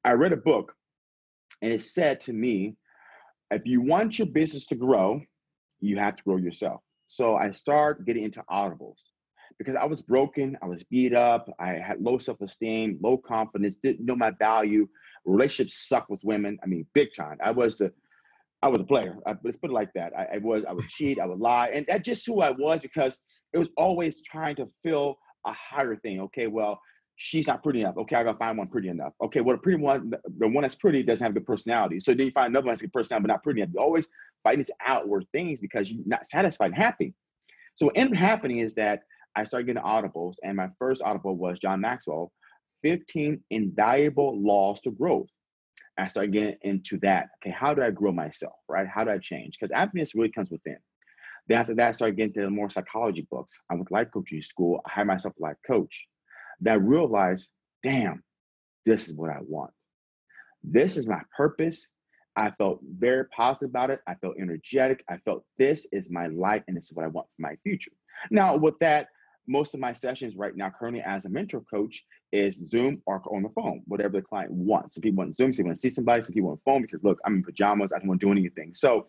I 0.03 0.11
read 0.11 0.33
a 0.33 0.37
book 0.37 0.73
and 1.61 1.71
it 1.71 1.81
said 1.81 2.19
to 2.21 2.33
me, 2.33 2.75
if 3.51 3.61
you 3.65 3.81
want 3.81 4.17
your 4.17 4.27
business 4.27 4.65
to 4.67 4.75
grow, 4.75 5.21
you 5.81 5.97
have 5.97 6.15
to 6.15 6.23
grow 6.23 6.37
yourself. 6.37 6.81
So 7.07 7.35
I 7.35 7.51
started 7.51 8.05
getting 8.05 8.23
into 8.23 8.43
audibles 8.49 8.97
because 9.59 9.75
I 9.75 9.85
was 9.85 10.01
broken, 10.01 10.57
I 10.61 10.65
was 10.65 10.83
beat 10.83 11.13
up, 11.13 11.49
I 11.59 11.73
had 11.73 12.01
low 12.01 12.17
self-esteem, 12.17 12.99
low 13.01 13.17
confidence, 13.17 13.75
didn't 13.75 14.05
know 14.05 14.15
my 14.15 14.31
value. 14.31 14.87
Relationships 15.25 15.87
suck 15.87 16.09
with 16.09 16.19
women. 16.23 16.57
I 16.63 16.67
mean, 16.67 16.85
big 16.93 17.13
time. 17.13 17.37
I 17.41 17.51
was 17.51 17.77
the 17.77 17.93
I 18.63 18.69
was 18.69 18.79
a 18.79 18.85
player. 18.85 19.17
I, 19.27 19.35
let's 19.43 19.57
put 19.57 19.71
it 19.71 19.73
like 19.73 19.91
that. 19.93 20.13
I, 20.17 20.35
I, 20.35 20.37
was. 20.37 20.63
I 20.67 20.71
would 20.71 20.87
cheat. 20.87 21.19
I 21.19 21.25
would 21.25 21.39
lie, 21.39 21.67
and 21.73 21.85
that's 21.87 22.05
just 22.05 22.25
who 22.25 22.41
I 22.41 22.49
was 22.49 22.81
because 22.81 23.19
it 23.51 23.57
was 23.57 23.69
always 23.75 24.21
trying 24.21 24.55
to 24.55 24.67
fill 24.83 25.17
a 25.45 25.51
higher 25.51 25.97
thing. 25.97 26.21
Okay, 26.21 26.47
well, 26.47 26.79
she's 27.15 27.47
not 27.47 27.63
pretty 27.63 27.81
enough. 27.81 27.97
Okay, 27.97 28.15
I 28.15 28.23
gotta 28.23 28.37
find 28.37 28.57
one 28.57 28.67
pretty 28.67 28.89
enough. 28.89 29.13
Okay, 29.23 29.41
well, 29.41 29.55
the 29.55 29.61
pretty 29.61 29.81
one, 29.81 30.11
the 30.37 30.47
one 30.47 30.63
that's 30.63 30.75
pretty 30.75 31.03
doesn't 31.03 31.23
have 31.23 31.33
good 31.33 31.45
personality. 31.45 31.99
So 31.99 32.13
then 32.13 32.25
you 32.27 32.31
find 32.31 32.47
another 32.47 32.65
one 32.65 32.73
that's 32.73 32.81
good 32.81 32.93
personality 32.93 33.27
but 33.27 33.33
not 33.33 33.43
pretty 33.43 33.61
enough. 33.61 33.73
You 33.73 33.81
always 33.81 34.07
fight 34.43 34.57
these 34.57 34.71
outward 34.85 35.25
things 35.31 35.61
because 35.61 35.91
you're 35.91 36.03
not 36.05 36.25
satisfied 36.25 36.67
and 36.67 36.75
happy. 36.75 37.13
So 37.75 37.87
what 37.87 37.97
ended 37.97 38.17
up 38.17 38.19
happening 38.19 38.59
is 38.59 38.75
that 38.75 39.01
I 39.35 39.43
started 39.45 39.65
getting 39.65 39.81
audibles, 39.81 40.35
and 40.43 40.55
my 40.55 40.69
first 40.77 41.01
audible 41.01 41.35
was 41.35 41.59
John 41.59 41.81
Maxwell, 41.81 42.31
15 42.83 43.41
Invaluable 43.49 44.39
Laws 44.39 44.79
to 44.81 44.91
Growth. 44.91 45.29
I 45.97 46.07
started 46.07 46.33
getting 46.33 46.57
into 46.63 46.97
that. 46.99 47.29
Okay, 47.41 47.51
how 47.51 47.73
do 47.73 47.81
I 47.81 47.91
grow 47.91 48.11
myself, 48.11 48.55
right? 48.67 48.87
How 48.87 49.03
do 49.03 49.11
I 49.11 49.19
change? 49.19 49.57
Because 49.59 49.73
happiness 49.73 50.15
really 50.15 50.31
comes 50.31 50.49
within. 50.49 50.77
Then 51.47 51.59
after 51.59 51.75
that, 51.75 51.89
I 51.89 51.91
started 51.91 52.17
getting 52.17 52.33
into 52.35 52.49
more 52.49 52.69
psychology 52.69 53.27
books. 53.29 53.57
I 53.69 53.75
went 53.75 53.87
to 53.87 53.93
life 53.93 54.07
coaching 54.13 54.41
school. 54.41 54.81
I 54.85 54.91
hired 54.91 55.07
myself 55.07 55.35
a 55.39 55.43
life 55.43 55.57
coach. 55.65 56.07
That 56.61 56.73
I 56.73 56.75
realized, 56.75 57.49
damn, 57.81 58.23
this 58.85 59.07
is 59.07 59.13
what 59.13 59.29
I 59.29 59.39
want. 59.41 59.71
This 60.63 60.97
is 60.97 61.07
my 61.07 61.21
purpose. 61.35 61.87
I 62.35 62.51
felt 62.51 62.79
very 62.83 63.25
positive 63.25 63.69
about 63.69 63.91
it. 63.91 63.99
I 64.07 64.15
felt 64.15 64.35
energetic. 64.39 65.03
I 65.09 65.17
felt 65.17 65.43
this 65.57 65.85
is 65.91 66.09
my 66.09 66.27
life 66.27 66.63
and 66.67 66.75
this 66.75 66.89
is 66.89 66.95
what 66.95 67.05
I 67.05 67.09
want 67.09 67.27
for 67.35 67.41
my 67.41 67.55
future. 67.63 67.91
Now, 68.31 68.55
with 68.55 68.79
that, 68.79 69.09
most 69.47 69.73
of 69.73 69.79
my 69.79 69.93
sessions 69.93 70.35
right 70.35 70.55
now, 70.55 70.71
currently 70.71 71.01
as 71.01 71.25
a 71.25 71.29
mentor 71.29 71.61
coach, 71.61 72.03
is 72.31 72.55
Zoom 72.69 73.01
or 73.05 73.21
on 73.31 73.43
the 73.43 73.49
phone, 73.49 73.81
whatever 73.85 74.19
the 74.19 74.21
client 74.21 74.51
wants. 74.51 74.95
Some 74.95 75.01
people 75.01 75.23
want 75.23 75.35
Zoom, 75.35 75.51
some 75.51 75.57
people 75.57 75.69
want 75.69 75.77
to 75.77 75.81
see 75.81 75.93
somebody, 75.93 76.23
some 76.23 76.33
people 76.33 76.49
want 76.49 76.61
phone 76.65 76.81
because 76.81 77.03
look, 77.03 77.19
I'm 77.25 77.35
in 77.35 77.43
pajamas, 77.43 77.91
I 77.93 77.99
don't 77.99 78.07
want 78.07 78.21
to 78.21 78.27
do 78.27 78.31
anything. 78.31 78.73
So 78.73 79.07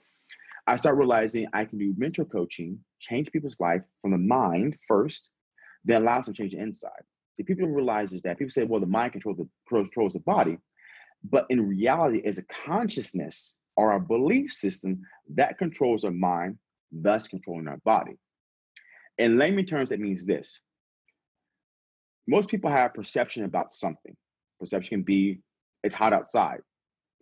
I 0.67 0.77
start 0.77 0.97
realizing 0.97 1.47
I 1.53 1.65
can 1.65 1.79
do 1.79 1.95
mentor 1.97 2.25
coaching, 2.25 2.79
change 2.99 3.31
people's 3.31 3.61
life 3.61 3.83
from 4.03 4.11
the 4.11 4.19
mind 4.19 4.77
first, 4.89 5.31
then 5.85 6.03
allow 6.03 6.21
to 6.23 6.33
change 6.33 6.55
inside. 6.55 7.03
See, 7.37 7.43
people 7.43 7.67
don't 7.67 7.75
realize 7.75 8.13
is 8.13 8.23
that 8.23 8.39
people 8.39 8.51
say, 8.51 8.65
well, 8.65 8.81
the 8.81 8.87
mind 8.87 9.13
controls 9.13 9.39
the 9.39 9.49
controls 9.69 10.13
the 10.13 10.21
body, 10.21 10.59
but 11.29 11.47
in 11.51 11.69
reality, 11.69 12.21
is 12.25 12.39
a 12.39 12.45
consciousness 12.67 13.55
or 13.77 13.93
a 13.93 14.01
belief 14.01 14.53
system 14.53 15.01
that 15.35 15.59
controls 15.59 16.05
our 16.05 16.13
mind, 16.13 16.59
thus 16.93 17.27
controlling 17.27 17.67
our 17.67 17.79
body. 17.85 18.17
In 19.19 19.37
layman 19.37 19.67
terms, 19.67 19.89
that 19.89 20.01
means 20.01 20.25
this. 20.25 20.61
Most 22.27 22.49
people 22.49 22.71
have 22.71 22.95
perception 22.95 23.45
about 23.45 23.73
something. 23.73 24.17
Perception 24.61 24.99
can 24.99 25.03
be 25.03 25.41
it's 25.83 25.95
hot 25.95 26.13
outside. 26.13 26.61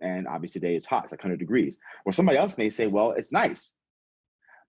And 0.00 0.26
obviously 0.26 0.60
today 0.60 0.76
it's 0.76 0.86
hot, 0.86 1.04
it's 1.04 1.12
like 1.12 1.22
100 1.22 1.38
degrees. 1.38 1.78
Or 2.04 2.12
somebody 2.12 2.38
else 2.38 2.58
may 2.58 2.70
say, 2.70 2.86
well, 2.86 3.12
it's 3.12 3.32
nice. 3.32 3.72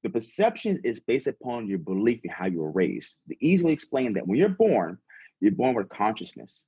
The 0.03 0.09
perception 0.09 0.81
is 0.83 1.00
based 1.00 1.27
upon 1.27 1.67
your 1.67 1.77
belief 1.77 2.21
in 2.23 2.29
how 2.29 2.47
you 2.47 2.59
were 2.59 2.71
raised. 2.71 3.15
The 3.27 3.38
easily 3.39 3.71
explain 3.71 4.13
that 4.13 4.27
when 4.27 4.38
you're 4.38 4.50
born, 4.50 4.97
you're 5.43 5.53
born 5.53 5.75
with 5.75 5.89
consciousness. 5.89 6.65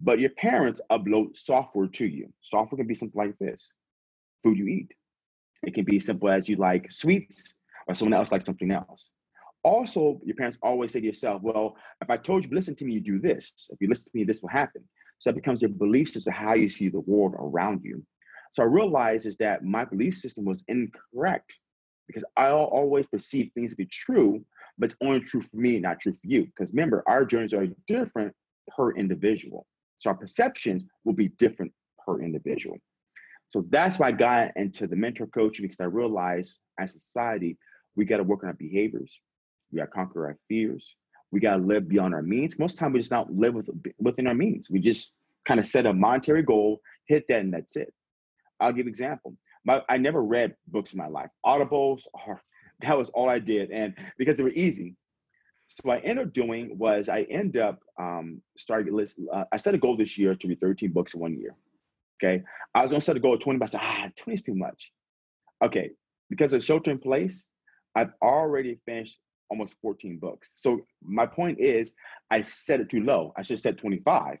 But 0.00 0.20
your 0.20 0.30
parents 0.30 0.82
upload 0.90 1.38
software 1.38 1.88
to 1.88 2.06
you. 2.06 2.32
Software 2.42 2.78
can 2.78 2.88
be 2.88 2.96
something 2.96 3.18
like 3.18 3.38
this 3.38 3.68
food 4.44 4.58
you 4.58 4.68
eat. 4.68 4.94
It 5.64 5.74
can 5.74 5.84
be 5.84 6.00
simple 6.00 6.30
as 6.30 6.48
you 6.48 6.56
like 6.56 6.92
sweets 6.92 7.56
or 7.88 7.94
someone 7.94 8.14
else 8.14 8.32
likes 8.32 8.46
something 8.46 8.70
else 8.72 9.10
Also, 9.64 10.20
your 10.24 10.36
parents 10.36 10.58
always 10.62 10.92
say 10.92 11.00
to 11.00 11.06
yourself, 11.06 11.42
well, 11.42 11.76
if 12.02 12.10
I 12.10 12.16
told 12.16 12.44
you, 12.44 12.50
listen 12.52 12.76
to 12.76 12.84
me, 12.86 12.94
you 12.94 13.00
do 13.00 13.18
this. 13.18 13.68
If 13.70 13.80
you 13.80 13.88
listen 13.88 14.10
to 14.12 14.18
me, 14.18 14.24
this 14.24 14.42
will 14.42 14.50
happen. 14.50 14.82
So 15.18 15.30
that 15.30 15.36
becomes 15.36 15.62
your 15.62 15.70
belief 15.70 16.10
system, 16.10 16.32
how 16.32 16.54
you 16.54 16.70
see 16.70 16.88
the 16.88 17.00
world 17.00 17.34
around 17.38 17.82
you. 17.84 18.04
So 18.52 18.62
I 18.62 18.66
realized 18.66 19.26
is 19.26 19.36
that 19.38 19.64
my 19.64 19.84
belief 19.84 20.14
system 20.16 20.44
was 20.46 20.64
incorrect 20.68 21.54
because 22.08 22.24
I 22.36 22.50
always 22.50 23.06
perceive 23.06 23.52
things 23.54 23.72
to 23.72 23.76
be 23.76 23.86
true, 23.86 24.44
but 24.80 24.90
it's 24.90 24.98
only 25.02 25.20
true 25.20 25.42
for 25.42 25.58
me, 25.58 25.78
not 25.78 26.00
true 26.00 26.12
for 26.12 26.20
you. 26.24 26.46
Because 26.46 26.72
remember, 26.72 27.04
our 27.06 27.24
journeys 27.24 27.52
are 27.52 27.66
different 27.86 28.34
per 28.74 28.92
individual. 28.92 29.66
So 29.98 30.10
our 30.10 30.16
perceptions 30.16 30.84
will 31.04 31.12
be 31.12 31.28
different 31.28 31.72
per 32.04 32.22
individual. 32.22 32.78
So 33.48 33.66
that's 33.68 33.98
why 33.98 34.08
I 34.08 34.12
got 34.12 34.52
into 34.56 34.86
the 34.86 34.96
mentor 34.96 35.26
coaching 35.26 35.64
because 35.64 35.80
I 35.80 35.84
realized 35.84 36.58
as 36.78 36.92
society, 36.92 37.58
we 37.94 38.06
got 38.06 38.16
to 38.16 38.22
work 38.22 38.42
on 38.42 38.48
our 38.48 38.54
behaviors. 38.54 39.12
We 39.70 39.78
got 39.78 39.86
to 39.86 39.90
conquer 39.90 40.26
our 40.26 40.38
fears. 40.48 40.94
We 41.30 41.40
got 41.40 41.56
to 41.56 41.62
live 41.62 41.88
beyond 41.88 42.14
our 42.14 42.22
means. 42.22 42.58
Most 42.58 42.72
of 42.72 42.78
the 42.78 42.84
time, 42.84 42.92
we 42.94 43.00
just 43.00 43.10
don't 43.10 43.38
live 43.38 43.54
with, 43.54 43.68
within 43.98 44.26
our 44.26 44.34
means. 44.34 44.70
We 44.70 44.80
just 44.80 45.12
kind 45.46 45.60
of 45.60 45.66
set 45.66 45.84
a 45.84 45.92
monetary 45.92 46.42
goal, 46.42 46.80
hit 47.06 47.26
that, 47.28 47.42
and 47.42 47.52
that's 47.52 47.76
it. 47.76 47.92
I'll 48.60 48.72
give 48.72 48.86
example. 48.86 49.36
My, 49.64 49.82
I 49.88 49.98
never 49.98 50.22
read 50.22 50.54
books 50.68 50.92
in 50.92 50.98
my 50.98 51.08
life. 51.08 51.28
Audibles, 51.44 52.02
are, 52.26 52.40
that 52.82 52.96
was 52.96 53.10
all 53.10 53.28
I 53.28 53.38
did, 53.38 53.70
and 53.70 53.94
because 54.18 54.36
they 54.36 54.42
were 54.44 54.50
easy. 54.50 54.96
So 55.68 55.82
what 55.84 55.98
I 55.98 56.00
ended 56.00 56.26
up 56.26 56.32
doing 56.32 56.76
was 56.76 57.08
I 57.08 57.22
end 57.22 57.56
up 57.56 57.80
um, 57.98 58.42
starting 58.56 58.92
list. 58.92 59.20
Uh, 59.32 59.44
I 59.52 59.56
set 59.56 59.74
a 59.74 59.78
goal 59.78 59.96
this 59.96 60.18
year 60.18 60.34
to 60.34 60.48
read 60.48 60.60
13 60.60 60.90
books 60.92 61.14
in 61.14 61.20
one 61.20 61.38
year. 61.38 61.54
Okay, 62.22 62.42
I 62.74 62.82
was 62.82 62.90
gonna 62.90 63.00
set 63.00 63.16
a 63.16 63.20
goal 63.20 63.34
of 63.34 63.40
20, 63.40 63.58
but 63.58 63.68
I 63.68 63.72
said, 63.72 63.80
ah, 63.82 64.08
20 64.16 64.34
is 64.34 64.42
too 64.42 64.54
much. 64.54 64.90
Okay, 65.62 65.90
because 66.28 66.52
of 66.52 66.64
shelter 66.64 66.90
in 66.90 66.98
place, 66.98 67.46
I've 67.94 68.12
already 68.22 68.78
finished 68.86 69.18
almost 69.50 69.74
14 69.82 70.18
books. 70.18 70.52
So 70.54 70.80
my 71.02 71.26
point 71.26 71.60
is, 71.60 71.92
I 72.30 72.42
set 72.42 72.80
it 72.80 72.88
too 72.88 73.02
low. 73.02 73.32
I 73.36 73.42
should 73.42 73.54
have 73.54 73.62
said 73.62 73.78
25. 73.78 74.38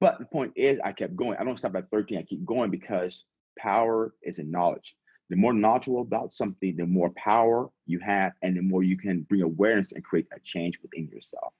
But 0.00 0.18
the 0.18 0.24
point 0.24 0.52
is, 0.56 0.80
I 0.82 0.92
kept 0.92 1.16
going. 1.16 1.36
I 1.38 1.44
don't 1.44 1.58
stop 1.58 1.74
at 1.76 1.90
13. 1.90 2.18
I 2.18 2.22
keep 2.22 2.44
going 2.46 2.70
because 2.70 3.24
power 3.58 4.14
is 4.22 4.38
in 4.38 4.50
knowledge. 4.50 4.94
The 5.30 5.36
more 5.36 5.52
knowledgeable 5.52 6.00
about 6.02 6.34
something, 6.34 6.76
the 6.76 6.86
more 6.86 7.10
power 7.10 7.70
you 7.86 8.00
have, 8.00 8.32
and 8.42 8.56
the 8.56 8.62
more 8.62 8.82
you 8.82 8.98
can 8.98 9.22
bring 9.22 9.42
awareness 9.42 9.92
and 9.92 10.04
create 10.04 10.26
a 10.36 10.40
change 10.40 10.78
within 10.82 11.08
yourself. 11.08 11.52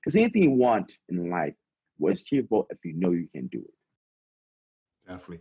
Because 0.00 0.16
anything 0.16 0.44
you 0.44 0.50
want 0.50 0.90
in 1.10 1.28
life 1.28 1.54
was 1.98 2.22
achievable 2.22 2.66
if 2.70 2.78
you 2.84 2.94
know 2.94 3.10
you 3.10 3.28
can 3.28 3.46
do 3.48 3.58
it. 3.58 3.74
Definitely. 5.06 5.40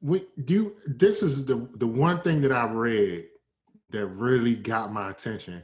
We 0.00 0.24
do. 0.44 0.76
This 0.86 1.22
is 1.22 1.44
the 1.44 1.68
the 1.74 1.86
one 1.86 2.20
thing 2.22 2.40
that 2.40 2.52
I 2.52 2.66
read 2.66 3.26
that 3.90 4.06
really 4.06 4.54
got 4.54 4.92
my 4.92 5.10
attention. 5.10 5.62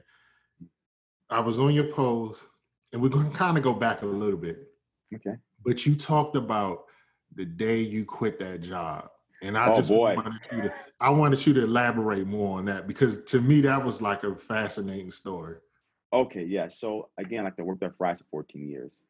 I 1.30 1.40
was 1.40 1.58
on 1.58 1.72
your 1.74 1.92
post, 1.92 2.44
and 2.92 3.00
we're 3.00 3.08
going 3.08 3.30
to 3.30 3.36
kind 3.36 3.56
of 3.56 3.62
go 3.62 3.72
back 3.72 4.02
a 4.02 4.06
little 4.06 4.38
bit. 4.38 4.68
Okay. 5.14 5.36
But 5.64 5.86
you 5.86 5.94
talked 5.94 6.36
about 6.36 6.84
the 7.34 7.46
day 7.46 7.80
you 7.80 8.04
quit 8.04 8.38
that 8.40 8.60
job. 8.60 9.08
And 9.42 9.58
I 9.58 9.72
oh, 9.72 9.76
just 9.76 9.88
boy. 9.88 10.14
wanted 10.14 10.40
you 10.52 10.62
to 10.62 10.74
I 11.00 11.10
wanted 11.10 11.44
you 11.44 11.52
to 11.54 11.64
elaborate 11.64 12.26
more 12.26 12.58
on 12.58 12.64
that 12.66 12.86
because 12.86 13.22
to 13.24 13.40
me 13.40 13.60
that 13.62 13.84
was 13.84 14.00
like 14.00 14.22
a 14.22 14.36
fascinating 14.36 15.10
story. 15.10 15.56
Okay, 16.12 16.44
yeah. 16.44 16.68
So 16.68 17.08
again, 17.18 17.44
like 17.44 17.54
I 17.58 17.62
worked 17.62 17.82
at 17.82 17.96
Fry's 17.96 18.18
for 18.18 18.26
14 18.30 18.68
years. 18.68 19.00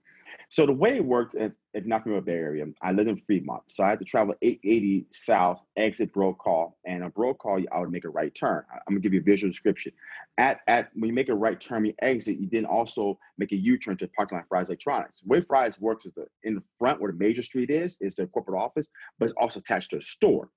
So 0.48 0.66
the 0.66 0.72
way 0.72 0.96
it 0.96 1.04
worked, 1.04 1.34
if, 1.34 1.52
if 1.72 1.86
not 1.86 2.02
from 2.02 2.14
the 2.14 2.20
Bay 2.20 2.32
Area, 2.32 2.66
I 2.82 2.92
lived 2.92 3.08
in 3.08 3.16
Fremont. 3.26 3.62
So 3.68 3.84
I 3.84 3.90
had 3.90 3.98
to 4.00 4.04
travel 4.04 4.34
880 4.42 5.06
south, 5.12 5.60
exit 5.76 6.12
Brokaw, 6.12 6.70
and 6.84 7.02
on 7.02 7.10
Brokaw, 7.10 7.60
I 7.72 7.80
would 7.80 7.90
make 7.90 8.04
a 8.04 8.10
right 8.10 8.34
turn. 8.34 8.64
I'm 8.70 8.94
gonna 8.94 9.00
give 9.00 9.14
you 9.14 9.20
a 9.20 9.22
visual 9.22 9.50
description. 9.50 9.92
At 10.38 10.60
at 10.66 10.90
when 10.94 11.08
you 11.08 11.14
make 11.14 11.28
a 11.28 11.34
right 11.34 11.60
turn, 11.60 11.84
you 11.84 11.94
exit, 12.02 12.38
you 12.38 12.48
then 12.50 12.66
also 12.66 13.18
make 13.38 13.52
a 13.52 13.56
U-turn 13.56 13.96
to 13.98 14.08
parking 14.08 14.38
lot 14.38 14.46
Fry's 14.48 14.68
Electronics. 14.68 15.20
The 15.20 15.28
way 15.28 15.40
Fry's 15.40 15.80
works 15.80 16.06
is 16.06 16.12
the 16.12 16.26
in 16.42 16.54
the 16.54 16.62
front 16.78 17.00
where 17.00 17.12
the 17.12 17.18
major 17.18 17.42
street 17.42 17.70
is, 17.70 17.96
is 18.00 18.14
their 18.14 18.26
corporate 18.26 18.60
office, 18.60 18.88
but 19.18 19.26
it's 19.26 19.34
also 19.40 19.60
attached 19.60 19.90
to 19.90 19.98
a 19.98 20.02
store. 20.02 20.50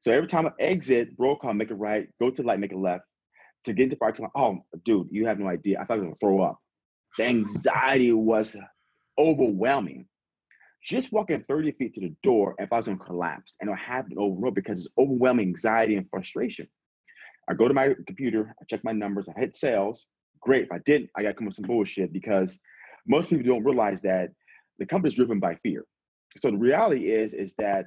So 0.00 0.12
every 0.12 0.26
time 0.26 0.46
I 0.46 0.50
exit 0.58 1.16
Brokaw, 1.16 1.52
make 1.52 1.70
a 1.70 1.76
right, 1.76 2.08
go 2.18 2.30
to 2.30 2.42
the 2.42 2.48
light, 2.48 2.58
make 2.58 2.72
a 2.72 2.76
left. 2.76 3.04
To 3.66 3.72
get 3.72 3.84
into 3.84 3.96
parking 3.96 4.24
lot, 4.24 4.32
oh 4.34 4.64
dude, 4.84 5.06
you 5.12 5.26
have 5.26 5.38
no 5.38 5.46
idea. 5.46 5.78
I 5.80 5.84
thought 5.84 5.94
I 5.94 5.96
was 5.98 6.04
gonna 6.06 6.16
throw 6.20 6.42
up. 6.42 6.58
The 7.16 7.24
anxiety 7.24 8.12
was 8.12 8.56
overwhelming. 9.18 10.06
Just 10.82 11.12
walking 11.12 11.44
30 11.48 11.72
feet 11.72 11.94
to 11.94 12.00
the 12.00 12.14
door, 12.22 12.56
if 12.58 12.72
I 12.72 12.76
was 12.76 12.86
gonna 12.86 12.98
collapse, 12.98 13.54
and 13.60 13.70
it 13.70 13.76
happened 13.76 14.18
over 14.18 14.34
and 14.34 14.44
over 14.44 14.50
because 14.50 14.86
it's 14.86 14.94
overwhelming 14.98 15.48
anxiety 15.48 15.96
and 15.96 16.08
frustration. 16.10 16.66
I 17.48 17.54
go 17.54 17.68
to 17.68 17.74
my 17.74 17.94
computer, 18.06 18.54
I 18.60 18.64
check 18.64 18.82
my 18.84 18.92
numbers, 18.92 19.28
I 19.28 19.38
hit 19.38 19.54
sales. 19.54 20.06
Great. 20.40 20.64
If 20.64 20.72
I 20.72 20.78
didn't, 20.78 21.10
I 21.16 21.22
gotta 21.22 21.34
come 21.34 21.46
up 21.46 21.50
with 21.50 21.56
some 21.56 21.66
bullshit 21.66 22.12
because 22.12 22.58
most 23.06 23.30
people 23.30 23.44
don't 23.44 23.64
realize 23.64 24.02
that 24.02 24.30
the 24.78 24.86
company's 24.86 25.14
driven 25.14 25.38
by 25.38 25.54
fear. 25.56 25.84
So 26.36 26.50
the 26.50 26.56
reality 26.56 27.10
is, 27.10 27.34
is 27.34 27.54
that 27.56 27.86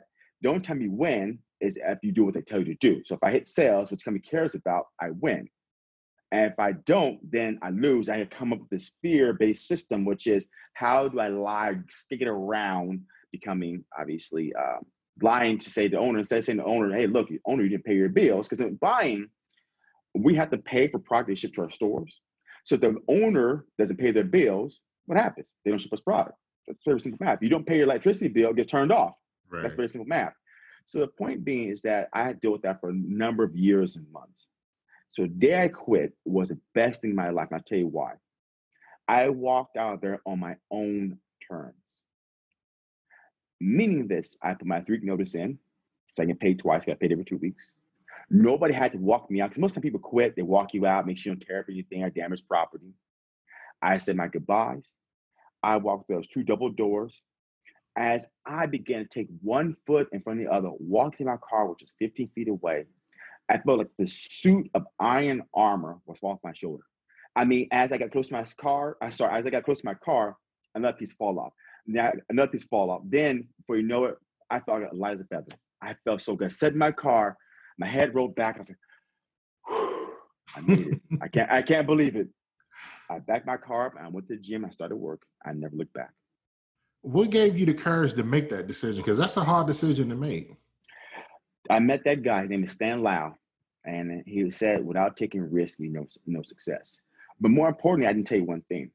only 0.50 0.62
time 0.62 0.82
you 0.82 0.92
win 0.92 1.40
is 1.62 1.80
if 1.84 2.00
you 2.04 2.12
do 2.12 2.26
what 2.26 2.34
they 2.34 2.42
tell 2.42 2.60
you 2.60 2.66
to 2.66 2.76
do. 2.76 3.04
So 3.04 3.16
if 3.16 3.24
I 3.24 3.32
hit 3.32 3.48
sales, 3.48 3.92
which 3.92 4.06
company 4.06 4.24
cares 4.30 4.56
about, 4.56 4.86
I 5.02 5.10
win. 5.12 5.48
And 6.36 6.52
if 6.52 6.60
I 6.60 6.74
don't, 6.74 7.20
then 7.32 7.60
I 7.62 7.70
lose. 7.70 8.10
I 8.10 8.18
have 8.18 8.30
come 8.30 8.52
up 8.52 8.60
with 8.60 8.70
this 8.70 8.92
fear-based 9.02 9.66
system, 9.66 10.04
which 10.04 10.28
is 10.28 10.46
how 10.74 11.08
do 11.08 11.18
I 11.20 11.30
lie, 11.30 11.76
stick 11.90 12.22
it 12.22 12.28
around 12.28 13.04
becoming 13.32 13.86
obviously 13.98 14.54
uh, 14.54 14.80
lying 15.22 15.58
to 15.60 15.70
say 15.70 15.88
the 15.88 15.98
owner 15.98 16.20
instead 16.20 16.40
of 16.40 16.44
saying 16.44 16.58
the 16.58 16.66
owner, 16.66 16.94
hey, 16.94 17.08
look, 17.08 17.30
owner, 17.46 17.64
you 17.64 17.70
didn't 17.70 17.86
pay 17.86 17.96
your 17.96 18.10
bills. 18.10 18.50
Because 18.50 18.66
in 18.66 18.76
buying, 18.76 19.30
we 20.14 20.36
have 20.36 20.52
to 20.52 20.58
pay 20.58 20.90
for 20.90 21.00
product 21.00 21.30
they 21.30 21.36
ship 21.36 21.54
to 21.54 21.62
our 21.62 21.72
stores. 21.72 22.20
So 22.66 22.76
if 22.76 22.82
the 22.82 22.98
owner 23.08 23.66
doesn't 23.80 23.98
pay 23.98 24.12
their 24.12 24.26
bills, 24.26 24.80
what 25.06 25.18
happens? 25.18 25.54
They 25.64 25.72
don't 25.72 25.80
ship 25.80 25.94
us 25.94 26.02
product. 26.02 26.38
That's 26.68 26.80
very 26.86 27.00
simple 27.00 27.26
math. 27.26 27.36
If 27.36 27.44
you 27.44 27.50
don't 27.50 27.66
pay 27.66 27.78
your 27.78 27.86
electricity 27.86 28.28
bill, 28.28 28.50
it 28.50 28.58
gets 28.58 28.72
turned 28.72 28.92
off. 28.92 29.14
Right. 29.50 29.62
That's 29.62 29.76
very 29.76 29.88
simple 29.88 30.08
math. 30.08 30.34
So 30.86 31.00
the 31.00 31.08
point 31.08 31.46
being 31.46 31.70
is 31.70 31.82
that 31.84 32.10
I 32.14 32.24
had 32.24 32.36
to 32.36 32.40
deal 32.42 32.52
with 32.52 32.64
that 32.64 32.82
for 32.82 32.90
a 32.90 32.94
number 32.94 33.46
of 33.46 33.56
years 33.56 33.96
and 33.96 34.06
months. 34.12 34.48
So 35.16 35.22
the 35.22 35.30
day 35.30 35.64
I 35.64 35.70
quit 35.70 36.12
was 36.26 36.50
the 36.50 36.60
best 36.74 37.00
thing 37.00 37.12
in 37.12 37.16
my 37.16 37.30
life. 37.30 37.48
I'll 37.54 37.62
tell 37.62 37.78
you 37.78 37.88
why. 37.88 38.16
I 39.08 39.30
walked 39.30 39.78
out 39.78 40.02
there 40.02 40.20
on 40.26 40.42
my 40.42 40.58
own 40.70 41.20
terms. 41.50 41.76
Meaning 43.62 44.10
this, 44.10 44.36
I 44.44 44.56
put 44.56 44.68
my 44.68 44.82
three 44.82 44.98
week 44.98 45.06
notice 45.06 45.34
in, 45.36 45.58
so 46.12 46.22
I 46.22 46.26
get 46.26 46.42
paid 46.42 46.60
twice, 46.60 46.84
I 46.84 46.88
got 46.88 47.00
paid 47.00 47.14
every 47.14 47.24
two 47.24 47.38
weeks. 47.38 47.64
Nobody 48.30 48.74
had 48.74 48.92
to 48.92 48.98
walk 48.98 49.32
me 49.32 49.40
out 49.40 49.52
because 49.52 49.62
most 49.62 49.78
of 49.78 49.84
the 49.84 49.88
people 49.88 50.02
quit, 50.02 50.36
they 50.36 50.42
walk 50.42 50.74
you 50.74 50.86
out, 50.86 51.08
make 51.08 51.18
sure 51.18 51.32
you 51.32 51.38
don't 51.38 51.48
care 51.48 51.62
up 51.62 51.68
anything 51.70 52.04
or 52.04 52.10
damage 52.10 52.46
property. 52.46 52.92
I 53.82 54.00
said 54.00 54.18
my 54.18 54.28
goodbyes. 54.28 54.92
I 55.64 55.78
walked 55.78 56.10
those 56.10 56.28
two 56.28 56.44
double 56.44 56.72
doors. 56.72 57.22
As 57.98 58.28
I 58.46 58.66
began 58.66 59.04
to 59.04 59.10
take 59.10 59.30
one 59.42 59.78
foot 59.88 60.10
in 60.12 60.22
front 60.24 60.42
of 60.42 60.46
the 60.46 60.52
other, 60.52 60.72
walked 60.78 61.22
in 61.22 61.28
my 61.28 61.38
car, 61.38 61.70
which 61.70 61.84
was 61.84 61.94
15 62.00 62.32
feet 62.36 62.50
away, 62.50 62.88
I 63.50 63.58
felt 63.60 63.80
like 63.80 63.90
the 64.00 64.08
suit 64.08 64.70
of 64.74 64.86
iron 65.00 65.44
armor 65.54 66.00
was 66.06 66.20
off 66.24 66.40
my 66.44 66.54
shoulder. 66.54 66.84
I 67.36 67.46
mean, 67.46 67.68
as 67.72 67.92
I 67.92 67.98
got 67.98 68.12
close 68.12 68.30
to 68.30 68.34
my 68.34 68.46
car, 68.60 68.98
I 69.02 69.10
sorry, 69.10 69.38
as 69.38 69.46
I 69.46 69.50
got 69.50 69.66
close 69.66 69.80
to 69.80 69.86
my 69.86 69.94
car, 69.94 70.38
another 70.74 70.98
piece 70.98 71.14
fall 71.14 71.40
off. 71.40 71.54
Now 71.86 72.12
another 72.30 72.52
piece 72.52 72.64
fall 72.64 72.90
off. 72.90 73.02
Then, 73.06 73.48
before 73.58 73.78
you 73.78 73.84
know 73.84 74.06
it, 74.06 74.16
I 74.50 74.60
felt 74.60 74.82
like 74.82 74.90
light 74.94 75.16
as 75.16 75.22
a 75.22 75.26
feather. 75.26 75.52
I 75.82 75.96
felt 76.06 76.22
so 76.22 76.36
good. 76.36 76.46
I 76.46 76.50
sat 76.50 76.74
in 76.74 76.78
my 76.78 76.92
car, 76.92 77.38
my 77.78 77.88
head 77.88 78.16
rolled 78.16 78.36
back. 78.36 78.56
I 78.56 78.60
was 78.60 78.70
like, 78.70 80.06
I 80.56 80.62
made 80.62 80.88
it. 80.88 81.02
I 81.22 81.28
can't, 81.28 81.52
I 81.52 81.62
can't 81.62 81.86
believe 81.86 82.16
it. 82.16 82.30
I 83.10 83.20
backed 83.20 83.46
my 83.46 83.58
car 83.58 83.88
up 83.88 83.96
and 83.98 84.06
I 84.06 84.10
went 84.10 84.28
to 84.30 84.36
the 84.36 84.42
gym. 84.42 84.66
I 84.66 84.70
started 84.70 84.96
work. 84.96 85.22
I 85.46 85.54
never 85.54 85.76
looked 85.76 85.94
back. 85.94 86.12
What 87.02 87.30
gave 87.30 87.56
you 87.56 87.68
the 87.68 87.74
courage 87.74 88.14
to 88.14 88.24
make 88.24 88.50
that 88.50 88.66
decision? 88.66 89.04
Because 89.04 89.20
that's 89.20 89.38
a 89.38 89.44
hard 89.44 89.68
decision 89.68 90.10
to 90.10 90.16
make. 90.16 90.56
I 91.70 91.80
met 91.80 92.04
that 92.06 92.24
guy. 92.24 92.42
His 92.42 92.50
name 92.50 92.64
is 92.64 92.72
Stan 92.72 93.02
Lau, 93.02 93.36
and 93.86 94.24
he 94.26 94.50
said, 94.52 94.86
"Without 94.86 95.18
taking 95.18 95.52
risk, 95.52 95.80
you 95.80 95.90
know, 95.90 96.08
no 96.26 96.42
success." 96.44 97.02
But 97.40 97.52
more 97.52 97.68
importantly, 97.68 98.08
I 98.08 98.14
didn't 98.14 98.28
tell 98.28 98.38
you 98.38 98.46
one 98.46 98.62
thing. 98.70 98.92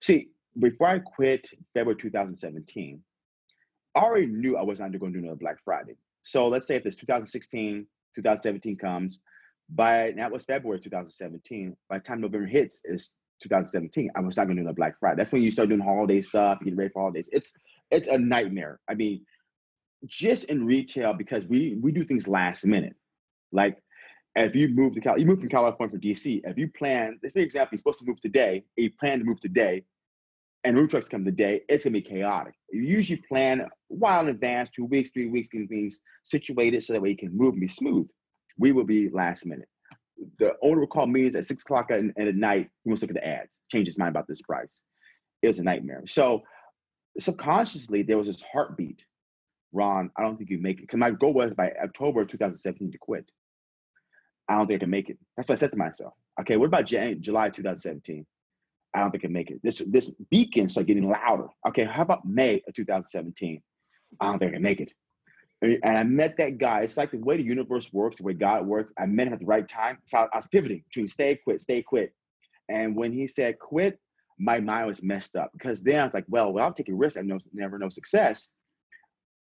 See, 0.00 0.30
before 0.58 0.88
I 0.88 0.98
quit 0.98 1.48
February 1.74 2.00
2017, 2.00 3.02
I 3.94 3.98
already 3.98 4.26
knew 4.26 4.56
I 4.56 4.62
was 4.62 4.80
not 4.80 4.96
going 4.98 5.12
to 5.12 5.18
do 5.18 5.24
another 5.24 5.38
Black 5.38 5.56
Friday. 5.64 5.96
So 6.22 6.48
let's 6.48 6.66
say 6.66 6.76
if 6.76 6.84
this 6.84 6.96
2016, 6.96 7.86
2017 8.14 8.76
comes, 8.76 9.20
by 9.70 10.12
that 10.16 10.30
was 10.30 10.44
February 10.44 10.80
2017. 10.80 11.76
By 11.88 11.98
the 11.98 12.04
time 12.04 12.20
November 12.20 12.46
hits, 12.46 12.80
is 12.84 13.12
2017. 13.42 14.10
I 14.14 14.20
was 14.20 14.36
not 14.36 14.44
going 14.44 14.56
to 14.56 14.62
do 14.62 14.66
another 14.66 14.76
Black 14.76 14.98
Friday. 14.98 15.16
That's 15.16 15.32
when 15.32 15.42
you 15.42 15.50
start 15.50 15.68
doing 15.68 15.80
holiday 15.80 16.20
stuff, 16.20 16.60
getting 16.60 16.76
ready 16.76 16.90
for 16.90 17.02
holidays. 17.02 17.28
It's 17.32 17.52
it's 17.90 18.08
a 18.08 18.18
nightmare. 18.18 18.80
I 18.88 18.94
mean, 18.94 19.24
just 20.06 20.44
in 20.44 20.66
retail 20.66 21.14
because 21.14 21.44
we 21.46 21.78
we 21.80 21.92
do 21.92 22.04
things 22.04 22.26
last 22.28 22.66
minute. 22.66 22.94
Like 23.52 23.78
if 24.34 24.54
you 24.56 24.68
move 24.68 24.94
to 24.94 25.00
Cal, 25.00 25.18
you 25.18 25.26
move 25.26 25.40
from 25.40 25.48
California 25.48 25.94
for 25.94 26.02
DC. 26.02 26.40
If 26.44 26.58
you 26.58 26.70
plan, 26.70 27.18
let's 27.22 27.36
example, 27.36 27.70
you're 27.72 27.78
supposed 27.78 28.00
to 28.00 28.06
move 28.06 28.20
today, 28.20 28.64
you 28.76 28.90
plan 28.98 29.18
to 29.18 29.24
move 29.24 29.40
today, 29.40 29.84
and 30.64 30.76
root 30.76 30.90
trucks 30.90 31.08
come 31.08 31.24
today, 31.24 31.62
it's 31.68 31.84
gonna 31.84 31.92
be 31.92 32.02
chaotic. 32.02 32.54
You 32.70 32.82
usually 32.82 33.22
plan 33.28 33.60
a 33.60 33.68
while 33.88 34.20
in 34.22 34.28
advance, 34.28 34.70
two 34.70 34.86
weeks, 34.86 35.10
three 35.10 35.26
weeks, 35.26 35.50
getting 35.50 35.68
things 35.68 36.00
situated 36.22 36.82
so 36.82 36.94
that 36.94 37.02
way 37.02 37.10
you 37.10 37.16
can 37.16 37.36
move 37.36 37.52
and 37.52 37.60
be 37.60 37.68
smooth. 37.68 38.08
We 38.58 38.72
will 38.72 38.84
be 38.84 39.08
last 39.10 39.46
minute. 39.46 39.68
the 40.38 40.54
owner 40.62 40.80
would 40.80 40.90
call 40.90 41.06
meetings 41.06 41.36
at 41.36 41.44
six 41.44 41.62
o'clock 41.64 41.90
at, 41.90 42.00
at 42.16 42.34
night. 42.36 42.70
He 42.84 42.90
wants 42.90 43.00
to 43.00 43.06
look 43.06 43.16
at 43.16 43.22
the 43.22 43.28
ads, 43.28 43.58
change 43.70 43.86
his 43.86 43.98
mind 43.98 44.10
about 44.10 44.28
this 44.28 44.40
price. 44.40 44.80
It 45.42 45.48
was 45.48 45.58
a 45.58 45.64
nightmare. 45.64 46.04
So 46.06 46.42
subconsciously, 47.18 48.02
there 48.02 48.18
was 48.18 48.28
this 48.28 48.42
heartbeat. 48.42 49.04
Ron, 49.72 50.10
I 50.16 50.22
don't 50.22 50.36
think 50.36 50.50
you 50.50 50.58
make 50.58 50.78
it. 50.78 50.82
Because 50.82 50.98
my 50.98 51.10
goal 51.10 51.32
was 51.32 51.54
by 51.54 51.72
October 51.82 52.24
2017 52.24 52.92
to 52.92 52.98
quit. 52.98 53.30
I 54.48 54.56
don't 54.56 54.66
think 54.66 54.78
I 54.80 54.84
can 54.84 54.90
make 54.90 55.08
it. 55.08 55.18
That's 55.36 55.48
what 55.48 55.54
I 55.54 55.60
said 55.60 55.72
to 55.72 55.78
myself. 55.78 56.14
Okay, 56.40 56.56
what 56.56 56.66
about 56.66 56.86
Jan- 56.86 57.22
July 57.22 57.48
2017? 57.48 58.26
I 58.94 59.00
don't 59.00 59.10
think 59.10 59.24
I 59.24 59.26
can 59.26 59.32
make 59.32 59.50
it. 59.50 59.60
This 59.62 59.82
this 59.86 60.10
beacon 60.30 60.68
started 60.68 60.88
getting 60.88 61.08
louder. 61.08 61.48
Okay, 61.68 61.84
how 61.84 62.02
about 62.02 62.26
May 62.26 62.62
of 62.68 62.74
2017? 62.74 63.62
I 64.20 64.26
don't 64.26 64.38
think 64.38 64.50
I 64.50 64.54
can 64.54 64.62
make 64.62 64.80
it. 64.80 64.92
And 65.62 65.96
I 65.96 66.02
met 66.02 66.36
that 66.38 66.58
guy. 66.58 66.80
It's 66.80 66.96
like 66.96 67.12
the 67.12 67.18
way 67.18 67.36
the 67.36 67.44
universe 67.44 67.92
works, 67.92 68.18
the 68.18 68.24
way 68.24 68.34
God 68.34 68.66
works. 68.66 68.92
I 68.98 69.06
met 69.06 69.28
him 69.28 69.32
at 69.32 69.38
the 69.38 69.46
right 69.46 69.66
time. 69.66 69.98
So 70.06 70.18
I 70.18 70.36
was 70.36 70.48
pivoting 70.48 70.82
between 70.88 71.06
stay, 71.06 71.36
quit, 71.36 71.60
stay, 71.60 71.82
quit. 71.82 72.12
And 72.68 72.96
when 72.96 73.12
he 73.12 73.28
said 73.28 73.58
quit, 73.60 73.98
my 74.38 74.58
mind 74.58 74.88
was 74.88 75.02
messed 75.02 75.36
up 75.36 75.52
because 75.52 75.82
then 75.82 76.00
I 76.00 76.04
was 76.04 76.14
like, 76.14 76.24
well, 76.28 76.52
without 76.52 76.74
taking 76.74 76.98
risks, 76.98 77.16
I 77.16 77.22
know 77.22 77.38
never 77.52 77.78
know 77.78 77.88
success. 77.90 78.50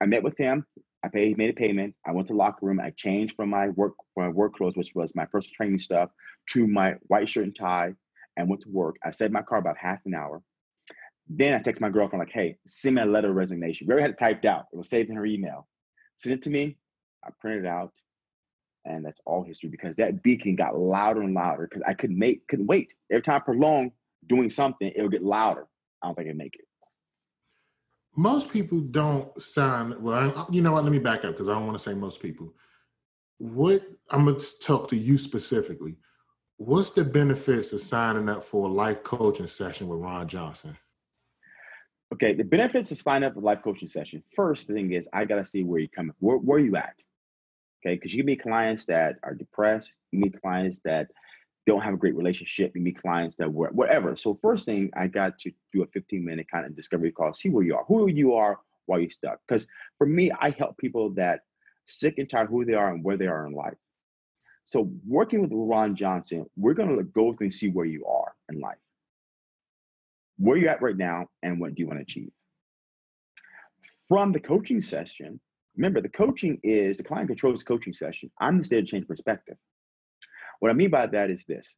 I 0.03 0.05
met 0.05 0.21
with 0.21 0.37
him. 0.37 0.65
I 1.03 1.07
paid, 1.07 1.37
made 1.37 1.49
a 1.49 1.53
payment. 1.53 1.95
I 2.05 2.11
went 2.11 2.27
to 2.27 2.33
the 2.33 2.37
locker 2.37 2.65
room. 2.65 2.79
I 2.79 2.91
changed 2.91 3.35
from 3.37 3.49
my 3.49 3.69
work 3.69 3.93
my 4.17 4.27
work 4.27 4.53
clothes, 4.55 4.75
which 4.75 4.91
was 4.93 5.15
my 5.15 5.25
first 5.27 5.53
training 5.53 5.79
stuff, 5.79 6.09
to 6.51 6.67
my 6.67 6.95
white 7.03 7.29
shirt 7.29 7.45
and 7.45 7.55
tie, 7.55 7.93
and 8.35 8.49
went 8.49 8.61
to 8.63 8.69
work. 8.69 8.97
I 9.03 9.11
set 9.11 9.31
my 9.31 9.41
car 9.41 9.59
about 9.59 9.77
half 9.77 9.99
an 10.05 10.13
hour. 10.13 10.41
Then 11.29 11.55
I 11.55 11.59
text 11.59 11.81
my 11.81 11.89
girlfriend 11.89 12.19
like, 12.19 12.33
"Hey, 12.33 12.57
send 12.67 12.95
me 12.95 13.01
a 13.01 13.05
letter 13.05 13.29
of 13.29 13.35
resignation." 13.35 13.87
We 13.87 13.93
already 13.93 14.03
had 14.03 14.11
it 14.11 14.19
typed 14.19 14.45
out. 14.45 14.65
It 14.73 14.77
was 14.77 14.89
saved 14.89 15.09
in 15.09 15.15
her 15.15 15.25
email. 15.25 15.67
Send 16.17 16.33
it 16.35 16.41
to 16.43 16.49
me. 16.49 16.77
I 17.25 17.29
printed 17.39 17.63
it 17.63 17.67
out, 17.69 17.93
and 18.83 19.05
that's 19.05 19.21
all 19.25 19.43
history 19.43 19.69
because 19.69 19.95
that 19.95 20.21
beacon 20.21 20.57
got 20.57 20.77
louder 20.77 21.21
and 21.21 21.33
louder 21.33 21.67
because 21.69 21.83
I 21.87 21.93
couldn't 21.93 22.19
make 22.19 22.45
couldn't 22.47 22.67
wait. 22.67 22.93
Every 23.09 23.21
time 23.21 23.37
I 23.37 23.39
prolong 23.39 23.93
doing 24.27 24.49
something, 24.49 24.91
it'll 24.93 25.07
get 25.09 25.23
louder. 25.23 25.65
I 26.01 26.07
don't 26.07 26.15
think 26.15 26.27
I 26.27 26.31
would 26.31 26.37
make 26.37 26.55
it. 26.55 26.65
Most 28.15 28.51
people 28.51 28.79
don't 28.79 29.41
sign. 29.41 30.01
Well, 30.01 30.47
you 30.51 30.61
know 30.61 30.71
what? 30.71 30.83
Let 30.83 30.91
me 30.91 30.99
back 30.99 31.25
up 31.25 31.31
because 31.31 31.49
I 31.49 31.53
don't 31.53 31.65
want 31.65 31.77
to 31.77 31.83
say 31.83 31.93
most 31.93 32.21
people. 32.21 32.53
What 33.39 33.83
I'm 34.09 34.25
gonna 34.25 34.39
talk 34.61 34.87
to 34.89 34.95
you 34.95 35.17
specifically. 35.17 35.95
What's 36.57 36.91
the 36.91 37.03
benefits 37.03 37.73
of 37.73 37.81
signing 37.81 38.29
up 38.29 38.43
for 38.43 38.67
a 38.67 38.71
life 38.71 39.03
coaching 39.03 39.47
session 39.47 39.87
with 39.87 39.99
Ron 39.99 40.27
Johnson? 40.27 40.77
Okay, 42.13 42.33
the 42.33 42.43
benefits 42.43 42.91
of 42.91 43.01
signing 43.01 43.27
up 43.27 43.33
for 43.33 43.41
life 43.41 43.63
coaching 43.63 43.87
session. 43.87 44.23
First 44.35 44.67
thing 44.67 44.93
is 44.93 45.07
I 45.11 45.25
gotta 45.25 45.45
see 45.45 45.63
where 45.63 45.79
you're 45.79 45.89
coming. 45.89 46.13
Where 46.19 46.37
where 46.37 46.59
you 46.59 46.75
at? 46.75 46.93
Okay, 47.83 47.95
because 47.95 48.13
you 48.13 48.19
can 48.19 48.27
meet 48.27 48.43
clients 48.43 48.85
that 48.85 49.15
are 49.23 49.33
depressed. 49.33 49.93
You 50.11 50.19
meet 50.19 50.39
clients 50.39 50.79
that 50.85 51.07
don't 51.65 51.81
have 51.81 51.93
a 51.93 51.97
great 51.97 52.15
relationship. 52.15 52.73
You 52.75 52.81
meet 52.81 53.01
clients 53.01 53.35
that 53.37 53.51
were 53.51 53.69
whatever. 53.69 54.15
So 54.15 54.37
first 54.41 54.65
thing 54.65 54.91
I 54.95 55.07
got 55.07 55.39
to 55.39 55.51
do 55.71 55.83
a 55.83 55.87
15 55.87 56.23
minute 56.23 56.47
kind 56.51 56.65
of 56.65 56.75
discovery 56.75 57.11
call. 57.11 57.33
See 57.33 57.49
where 57.49 57.63
you 57.63 57.75
are, 57.75 57.85
who 57.85 58.09
you 58.09 58.33
are, 58.33 58.59
why 58.85 58.99
you're 58.99 59.09
stuck. 59.09 59.39
Because 59.47 59.67
for 59.97 60.05
me, 60.05 60.31
I 60.39 60.49
help 60.51 60.77
people 60.77 61.11
that 61.11 61.41
sick 61.85 62.17
and 62.17 62.29
tired 62.29 62.49
who 62.49 62.65
they 62.65 62.73
are 62.73 62.93
and 62.93 63.03
where 63.03 63.17
they 63.17 63.27
are 63.27 63.47
in 63.47 63.53
life. 63.53 63.75
So 64.65 64.91
working 65.05 65.41
with 65.41 65.51
Ron 65.53 65.95
Johnson, 65.95 66.45
we're 66.55 66.73
to 66.73 67.03
go 67.03 67.33
through 67.33 67.45
and 67.45 67.53
see 67.53 67.69
where 67.69 67.85
you 67.85 68.05
are 68.05 68.33
in 68.49 68.59
life, 68.59 68.77
where 70.37 70.57
you're 70.57 70.69
at 70.69 70.81
right 70.81 70.95
now, 70.95 71.27
and 71.41 71.59
what 71.59 71.75
do 71.75 71.81
you 71.81 71.87
want 71.87 71.99
to 71.99 72.03
achieve. 72.03 72.31
From 74.07 74.31
the 74.31 74.39
coaching 74.39 74.79
session, 74.79 75.39
remember 75.75 76.01
the 76.01 76.09
coaching 76.09 76.59
is 76.63 76.97
the 76.97 77.03
client 77.03 77.27
controls 77.27 77.59
the 77.59 77.65
coaching 77.65 77.93
session. 77.93 78.31
I'm 78.39 78.59
the 78.59 78.63
state 78.63 78.83
of 78.83 78.87
change 78.87 79.07
perspective. 79.07 79.57
What 80.63 80.69
I 80.69 80.75
mean 80.75 80.91
by 80.91 81.07
that 81.07 81.29
is 81.29 81.43
this. 81.43 81.75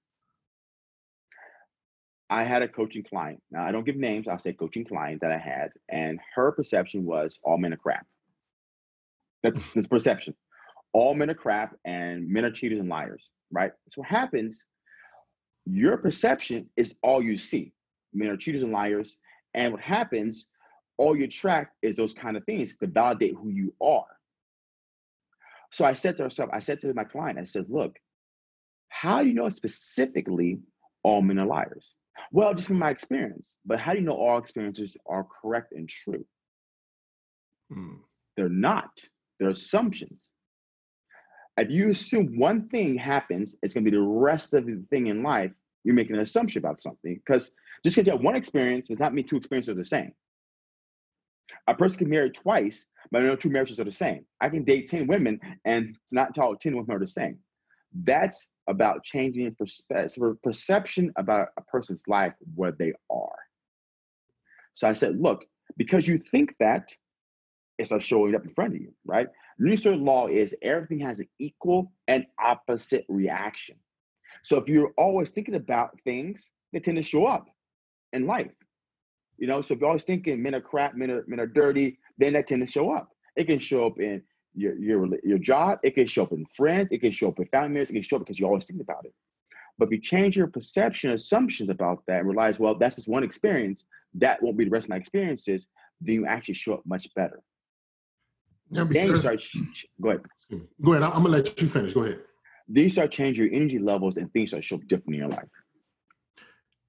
I 2.30 2.44
had 2.44 2.62
a 2.62 2.68
coaching 2.68 3.02
client. 3.02 3.42
Now 3.50 3.66
I 3.66 3.72
don't 3.72 3.84
give 3.84 3.96
names, 3.96 4.28
I'll 4.28 4.38
say 4.38 4.54
coaching 4.54 4.86
client 4.86 5.22
that 5.22 5.32
I 5.32 5.40
had, 5.40 5.72
and 5.90 6.20
her 6.36 6.52
perception 6.52 7.04
was 7.04 7.40
all 7.42 7.58
men 7.58 7.74
are 7.74 7.78
crap. 7.78 8.06
That's 9.42 9.68
this 9.74 9.88
perception 9.88 10.36
all 10.94 11.16
men 11.16 11.32
are 11.32 11.34
crap 11.34 11.76
and 11.84 12.30
men 12.30 12.46
are 12.46 12.52
cheaters 12.52 12.80
and 12.80 12.88
liars, 12.88 13.32
right? 13.52 13.72
So 13.90 14.02
what 14.02 14.08
happens, 14.08 14.64
your 15.66 15.98
perception 15.98 16.70
is 16.78 16.96
all 17.02 17.24
you 17.24 17.38
see. 17.38 17.74
Men 18.14 18.30
are 18.30 18.38
cheaters 18.38 18.62
and 18.62 18.72
liars. 18.72 19.18
And 19.56 19.74
what 19.74 19.82
happens, 19.82 20.46
all 20.98 21.18
you 21.18 21.28
track 21.28 21.72
is 21.82 21.96
those 21.96 22.14
kind 22.14 22.38
of 22.38 22.46
things 22.46 22.78
to 22.78 22.88
validate 22.88 23.34
who 23.34 23.50
you 23.50 23.74
are. 23.82 24.06
So 25.72 25.86
I 25.86 25.94
said 25.94 26.18
to 26.18 26.24
herself, 26.26 26.52
I 26.54 26.60
said 26.60 26.82
to 26.82 26.94
my 26.94 27.04
client, 27.04 27.40
I 27.40 27.46
said, 27.46 27.66
look, 27.68 27.98
how 28.96 29.22
do 29.22 29.28
you 29.28 29.34
know 29.34 29.50
specifically 29.50 30.60
all 31.04 31.22
men 31.22 31.38
are 31.38 31.46
liars? 31.46 31.92
Well, 32.32 32.54
just 32.54 32.70
from 32.70 32.80
my 32.80 32.92
experience. 32.92 33.56
But 33.66 33.78
how 33.78 33.92
do 33.92 34.00
you 34.00 34.06
know 34.06 34.16
all 34.16 34.38
experiences 34.38 34.96
are 35.06 35.28
correct 35.42 35.74
and 35.74 35.90
true? 35.90 36.26
Hmm. 37.70 37.96
They're 38.38 38.48
not. 38.48 38.92
They're 39.38 39.50
assumptions. 39.50 40.30
If 41.58 41.72
you 41.72 41.90
assume 41.90 42.40
one 42.40 42.70
thing 42.70 42.96
happens, 42.96 43.58
it's 43.62 43.74
going 43.74 43.84
to 43.84 43.92
be 43.92 43.98
the 43.98 44.02
rest 44.02 44.54
of 44.54 44.66
the 44.66 44.82
thing 44.90 45.08
in 45.08 45.24
life. 45.24 45.52
You're 45.84 45.94
making 45.94 46.16
an 46.16 46.22
assumption 46.22 46.60
about 46.60 46.80
something 46.80 47.16
because 47.16 47.52
just 47.84 47.98
because 47.98 48.08
you 48.08 48.14
have 48.14 48.22
one 48.22 48.36
experience 48.36 48.88
does 48.88 49.00
not 49.00 49.14
mean 49.14 49.28
two 49.28 49.38
experiences 49.38 49.70
are 49.72 49.76
the 49.76 49.84
same. 49.84 50.14
A 51.68 51.76
person 51.76 52.00
can 52.00 52.10
marry 52.10 52.32
twice, 52.32 52.86
but 53.12 53.24
no 53.24 53.36
two 53.36 53.50
marriages 53.50 53.80
are 53.80 53.84
the 53.84 53.92
same. 53.92 54.26
I 54.40 54.48
can 54.48 54.64
date 54.64 54.90
10 54.90 55.08
women 55.08 55.42
and 55.66 55.98
it's 56.04 56.14
not 56.14 56.38
all 56.38 56.56
10 56.56 56.78
women 56.78 56.96
are 56.96 57.00
the 57.00 57.08
same. 57.10 57.40
That's 57.94 58.48
about 58.68 59.04
changing 59.04 59.56
perspe- 59.56 60.42
perception 60.42 61.12
about 61.18 61.50
a 61.58 61.62
person's 61.62 62.04
life, 62.08 62.34
where 62.56 62.72
they 62.72 62.94
are. 63.10 63.38
So 64.74 64.88
I 64.88 64.94
said, 64.94 65.20
look, 65.20 65.46
because 65.78 66.08
you 66.08 66.18
think 66.18 66.56
that, 66.60 66.92
it 67.78 67.88
starts 67.88 68.06
showing 68.06 68.36
up 68.36 68.44
in 68.44 68.54
front 68.54 68.76
of 68.76 68.82
you, 68.82 68.94
right? 69.06 69.28
Newton's 69.60 70.02
law 70.02 70.28
is 70.28 70.56
everything 70.62 71.00
has 71.00 71.20
an 71.20 71.28
equal 71.40 71.92
and 72.08 72.26
opposite 72.40 73.06
reaction. 73.10 73.76
So 74.44 74.58
if 74.58 74.68
you're 74.68 74.94
always 74.98 75.32
thinking 75.32 75.56
about 75.56 76.00
things, 76.02 76.52
they 76.72 76.80
tend 76.80 76.98
to 76.98 77.04
show 77.04 77.26
up 77.26 77.48
in 78.14 78.28
life. 78.28 78.52
You 79.38 79.48
know, 79.48 79.62
so 79.62 79.74
if 79.74 79.80
you're 79.80 79.90
always 79.90 80.04
thinking 80.04 80.42
men 80.42 80.56
are 80.56 80.62
crap, 80.62 80.96
men 80.96 81.12
are 81.12 81.24
men 81.28 81.40
are 81.40 81.48
dirty, 81.48 82.00
then 82.18 82.34
that 82.34 82.48
tend 82.48 82.66
to 82.66 82.72
show 82.72 82.92
up. 82.92 83.10
It 83.36 83.46
can 83.46 83.60
show 83.60 83.86
up 83.86 84.00
in 84.00 84.22
your 84.56 84.78
your 84.78 85.08
your 85.24 85.38
job, 85.38 85.80
it 85.84 85.96
can 85.96 86.08
show 86.08 86.24
up 86.24 86.32
in 86.32 86.46
friends, 86.56 86.90
it 86.92 87.02
can 87.02 87.12
show 87.12 87.30
up 87.30 87.40
in 87.40 87.46
family 87.48 87.70
members, 87.70 87.90
it 87.90 87.94
can 87.94 88.02
show 88.02 88.18
up 88.18 88.22
because 88.22 88.40
you 88.40 88.46
always 88.46 88.66
think 88.66 88.82
about 88.82 89.06
it. 89.06 89.14
But 89.78 89.86
if 89.86 89.92
you 89.92 90.02
change 90.02 90.38
your 90.38 90.48
perception, 90.48 91.12
assumptions 91.12 91.70
about 91.70 92.04
that, 92.08 92.20
and 92.20 92.28
realize, 92.28 92.60
well, 92.60 92.76
that's 92.76 92.96
just 92.96 93.10
one 93.10 93.24
experience, 93.24 93.84
that 94.16 94.42
won't 94.42 94.58
be 94.58 94.64
the 94.64 94.70
rest 94.70 94.86
of 94.86 94.92
my 94.92 94.96
experiences, 94.96 95.68
then 96.00 96.16
you 96.16 96.26
actually 96.26 96.54
show 96.54 96.76
up 96.76 96.82
much 96.86 97.14
better. 97.14 97.42
Yeah, 98.72 98.86
then 98.90 99.10
you 99.10 99.18
start. 99.18 99.44
Go 100.02 100.10
ahead. 100.10 100.22
Go 100.82 100.94
ahead. 100.94 101.04
I'm 101.04 101.24
gonna 101.24 101.30
let 101.30 101.62
you 101.62 101.68
finish. 101.68 101.94
Go 101.94 102.04
ahead. 102.04 102.22
Then 102.68 102.86
you 102.86 102.90
start 102.90 103.12
changing 103.12 103.46
your 103.46 103.54
energy 103.54 103.80
levels, 103.80 104.18
and 104.18 104.32
things 104.34 104.50
start 104.50 104.64
show 104.64 104.76
up 104.78 104.88
different 104.88 105.16
in 105.16 105.20
your 105.20 105.30
life. 105.30 105.50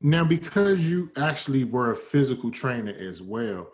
Now, 0.01 0.25
because 0.25 0.81
you 0.81 1.11
actually 1.17 1.65
were 1.65 1.91
a 1.91 1.97
physical 1.97 2.51
trainer 2.51 2.93
as 2.93 3.23
well, 3.23 3.69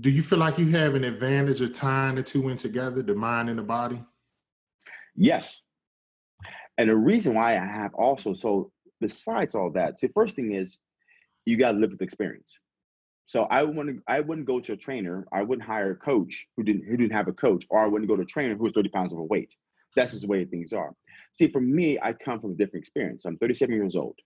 do 0.00 0.10
you 0.10 0.22
feel 0.22 0.38
like 0.38 0.58
you 0.58 0.68
have 0.70 0.94
an 0.94 1.04
advantage 1.04 1.60
of 1.60 1.72
tying 1.72 2.14
the 2.14 2.22
two 2.22 2.48
in 2.48 2.56
together, 2.56 3.02
the 3.02 3.14
mind 3.14 3.48
and 3.48 3.58
the 3.58 3.62
body? 3.62 4.02
Yes. 5.16 5.60
And 6.76 6.88
the 6.88 6.96
reason 6.96 7.34
why 7.34 7.58
I 7.58 7.66
have 7.66 7.94
also 7.94 8.34
so 8.34 8.70
besides 9.00 9.54
all 9.54 9.70
that, 9.72 9.98
the 10.00 10.08
first 10.08 10.36
thing 10.36 10.52
is 10.52 10.78
you 11.44 11.56
got 11.56 11.72
to 11.72 11.78
live 11.78 11.90
with 11.90 12.02
experience. 12.02 12.58
So 13.26 13.42
I 13.44 13.62
wouldn't 13.62 14.02
I 14.06 14.20
wouldn't 14.20 14.46
go 14.46 14.60
to 14.60 14.72
a 14.72 14.76
trainer. 14.76 15.26
I 15.32 15.42
wouldn't 15.42 15.66
hire 15.66 15.90
a 15.90 15.96
coach 15.96 16.46
who 16.56 16.62
didn't 16.62 16.84
who 16.84 16.96
didn't 16.96 17.12
have 17.12 17.28
a 17.28 17.32
coach, 17.32 17.66
or 17.68 17.80
I 17.80 17.86
wouldn't 17.86 18.08
go 18.08 18.16
to 18.16 18.22
a 18.22 18.26
trainer 18.26 18.56
who 18.56 18.62
was 18.62 18.72
30 18.72 18.88
pounds 18.88 19.12
overweight. 19.12 19.54
That's 19.96 20.12
just 20.12 20.22
the 20.22 20.28
way 20.28 20.44
things 20.44 20.72
are. 20.72 20.94
See, 21.32 21.48
for 21.48 21.60
me, 21.60 21.98
I 22.00 22.12
come 22.12 22.40
from 22.40 22.52
a 22.52 22.54
different 22.54 22.84
experience. 22.84 23.24
I'm 23.24 23.36
37 23.36 23.74
years 23.74 23.96
old. 23.96 24.18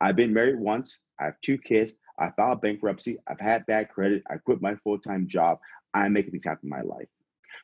I've 0.00 0.16
been 0.16 0.32
married 0.32 0.58
once. 0.58 0.98
I 1.18 1.26
have 1.26 1.34
two 1.42 1.58
kids. 1.58 1.92
I 2.20 2.30
filed 2.30 2.60
bankruptcy. 2.60 3.18
I've 3.26 3.40
had 3.40 3.66
bad 3.66 3.88
credit. 3.88 4.22
I 4.30 4.36
quit 4.36 4.62
my 4.62 4.74
full-time 4.76 5.26
job. 5.26 5.58
I'm 5.94 6.12
making 6.12 6.32
things 6.32 6.44
happen 6.44 6.66
in 6.66 6.70
my 6.70 6.82
life. 6.82 7.08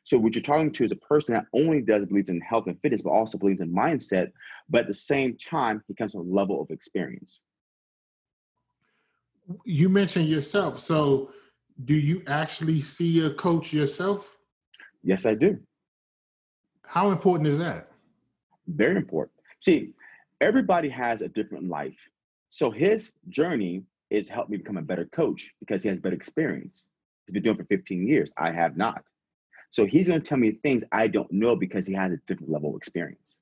So 0.03 0.17
what 0.17 0.35
you're 0.35 0.41
talking 0.41 0.71
to 0.71 0.83
is 0.83 0.91
a 0.91 0.97
person 0.97 1.33
that 1.35 1.45
only 1.53 1.81
does 1.81 2.05
believes 2.05 2.29
in 2.29 2.41
health 2.41 2.67
and 2.67 2.79
fitness, 2.81 3.01
but 3.01 3.11
also 3.11 3.37
believes 3.37 3.61
in 3.61 3.73
mindset. 3.73 4.31
But 4.69 4.81
at 4.81 4.87
the 4.87 4.93
same 4.93 5.37
time, 5.37 5.81
he 5.87 5.93
comes 5.93 6.13
from 6.13 6.21
a 6.21 6.33
level 6.33 6.61
of 6.61 6.69
experience 6.71 7.39
you 9.65 9.89
mentioned 9.89 10.29
yourself. 10.29 10.79
So, 10.79 11.31
do 11.85 11.93
you 11.93 12.23
actually 12.27 12.81
see 12.81 13.25
a 13.25 13.29
coach 13.29 13.71
yourself? 13.71 14.35
Yes, 15.03 15.25
I 15.25 15.35
do. 15.35 15.59
How 16.85 17.11
important 17.11 17.47
is 17.47 17.59
that? 17.59 17.91
Very 18.67 18.97
important. 18.97 19.33
See, 19.63 19.93
everybody 20.41 20.89
has 20.89 21.21
a 21.21 21.27
different 21.27 21.67
life. 21.67 21.97
So 22.49 22.71
his 22.71 23.11
journey 23.29 23.83
is 24.09 24.29
help 24.29 24.49
me 24.49 24.57
become 24.57 24.77
a 24.77 24.81
better 24.81 25.05
coach 25.05 25.51
because 25.59 25.83
he 25.83 25.89
has 25.89 25.99
better 25.99 26.15
experience. 26.15 26.85
He's 27.25 27.33
been 27.33 27.43
doing 27.43 27.57
for 27.57 27.65
15 27.65 28.07
years. 28.07 28.31
I 28.37 28.51
have 28.51 28.77
not. 28.77 29.03
So 29.69 29.85
he's 29.85 30.07
going 30.07 30.21
to 30.21 30.27
tell 30.27 30.37
me 30.37 30.51
things 30.63 30.83
I 30.91 31.07
don't 31.07 31.31
know 31.31 31.55
because 31.55 31.85
he 31.85 31.93
has 31.93 32.11
a 32.11 32.17
different 32.27 32.51
level 32.51 32.69
of 32.71 32.77
experience. 32.77 33.39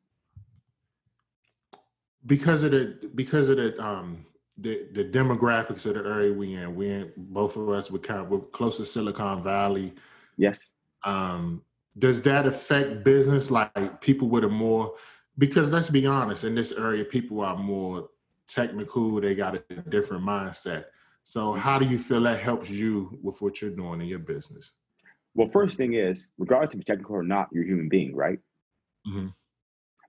because 2.25 2.63
of 2.63 2.71
the 2.71 3.10
because 3.13 3.49
of 3.49 3.58
the 3.58 3.84
um 3.84 4.25
the 4.58 4.88
the 4.93 5.04
demographics 5.04 5.86
of 5.86 5.95
the 5.95 6.10
area 6.10 6.34
we 6.34 6.54
in. 6.54 6.75
We 6.75 6.89
in 6.89 7.12
both 7.17 7.58
of 7.58 7.69
us 7.69 7.91
we 7.91 7.99
kind 7.99 8.21
of 8.21 8.30
we're 8.30 8.39
close 8.39 8.78
to 8.78 8.86
Silicon 8.86 9.43
Valley. 9.43 9.93
Yes. 10.38 10.71
Um, 11.04 11.62
does 11.97 12.21
that 12.23 12.47
affect 12.47 13.04
business? 13.04 13.51
Like 13.51 14.01
people 14.01 14.28
with 14.28 14.43
a 14.43 14.49
more 14.49 14.95
because 15.38 15.69
let's 15.69 15.89
be 15.89 16.06
honest, 16.06 16.43
in 16.43 16.56
this 16.56 16.71
area, 16.71 17.04
people 17.04 17.41
are 17.41 17.58
more 17.58 18.10
technical. 18.47 19.19
They 19.21 19.36
got 19.36 19.55
a 19.55 19.75
different 19.89 20.23
mindset. 20.23 20.86
So, 21.23 21.53
how 21.53 21.79
do 21.79 21.86
you 21.86 21.97
feel 21.97 22.21
that 22.21 22.39
helps 22.39 22.69
you 22.69 23.17
with 23.21 23.41
what 23.41 23.62
you're 23.62 23.71
doing 23.71 24.01
in 24.01 24.08
your 24.08 24.19
business? 24.19 24.71
Well, 25.34 25.49
first 25.49 25.77
thing 25.77 25.95
is, 25.95 26.29
regardless 26.38 26.73
if 26.73 26.77
you're 26.77 26.95
technical 26.95 27.15
or 27.15 27.23
not, 27.23 27.49
you're 27.51 27.63
a 27.63 27.67
human 27.67 27.89
being, 27.89 28.15
right? 28.15 28.39
Mm-hmm. 29.08 29.27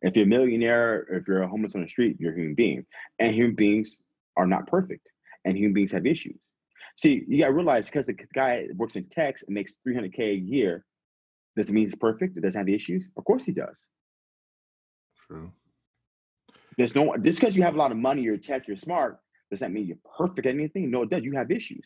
If 0.02 0.14
you're 0.14 0.26
a 0.26 0.28
millionaire, 0.28 1.06
if 1.10 1.26
you're 1.26 1.42
a 1.42 1.48
homeless 1.48 1.74
on 1.74 1.82
the 1.82 1.88
street, 1.88 2.16
you're 2.20 2.32
a 2.32 2.36
human 2.36 2.54
being. 2.54 2.86
And 3.18 3.34
human 3.34 3.54
beings 3.54 3.96
are 4.36 4.46
not 4.46 4.66
perfect, 4.66 5.08
and 5.44 5.56
human 5.56 5.72
beings 5.72 5.92
have 5.92 6.06
issues. 6.06 6.38
See, 6.96 7.24
you 7.28 7.38
got 7.38 7.46
to 7.46 7.52
realize 7.52 7.86
because 7.86 8.06
the 8.06 8.16
guy 8.34 8.66
works 8.74 8.96
in 8.96 9.04
tech 9.04 9.36
and 9.46 9.54
makes 9.54 9.78
300K 9.86 10.18
a 10.18 10.34
year, 10.34 10.84
does 11.56 11.70
it 11.70 11.72
mean 11.72 11.86
he's 11.86 11.94
perfect? 11.94 12.36
It 12.36 12.40
doesn't 12.40 12.58
have 12.58 12.66
the 12.66 12.74
issues? 12.74 13.06
Of 13.16 13.24
course 13.24 13.44
he 13.44 13.52
does. 13.52 13.84
True. 15.26 15.50
There's 16.76 16.94
no, 16.94 17.16
just 17.16 17.40
because 17.40 17.56
you 17.56 17.62
have 17.62 17.74
a 17.74 17.78
lot 17.78 17.90
of 17.90 17.96
money, 17.96 18.22
you're 18.22 18.36
tech, 18.36 18.68
you're 18.68 18.76
smart, 18.76 19.18
does 19.50 19.60
that 19.60 19.72
mean 19.72 19.86
you're 19.86 19.96
perfect 20.16 20.46
at 20.46 20.54
anything? 20.54 20.90
No, 20.90 21.02
it 21.02 21.10
does. 21.10 21.22
You 21.22 21.32
have 21.36 21.50
issues. 21.50 21.84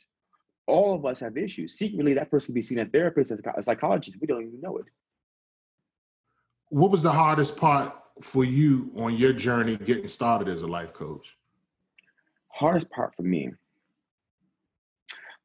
All 0.67 0.95
of 0.95 1.05
us 1.05 1.21
have 1.21 1.37
issues. 1.37 1.75
Secretly, 1.75 2.15
that 2.15 2.31
person 2.31 2.47
could 2.47 2.55
be 2.55 2.63
seen 2.63 2.79
a 2.79 2.87
therapist, 2.87 3.31
as 3.31 3.41
a 3.57 3.63
psychologist. 3.63 4.19
We 4.21 4.27
don't 4.27 4.47
even 4.47 4.61
know 4.61 4.79
it. 4.79 4.87
What 6.69 6.91
was 6.91 7.03
the 7.03 7.13
hardest 7.13 7.57
part 7.57 7.95
for 8.23 8.45
you 8.45 8.93
on 8.97 9.17
your 9.17 9.33
journey 9.33 9.77
getting 9.77 10.09
started 10.09 10.49
as 10.49 10.63
a 10.63 10.67
life 10.67 10.93
coach? 10.93 11.37
Hardest 12.49 12.91
part 12.91 13.15
for 13.17 13.23
me. 13.23 13.51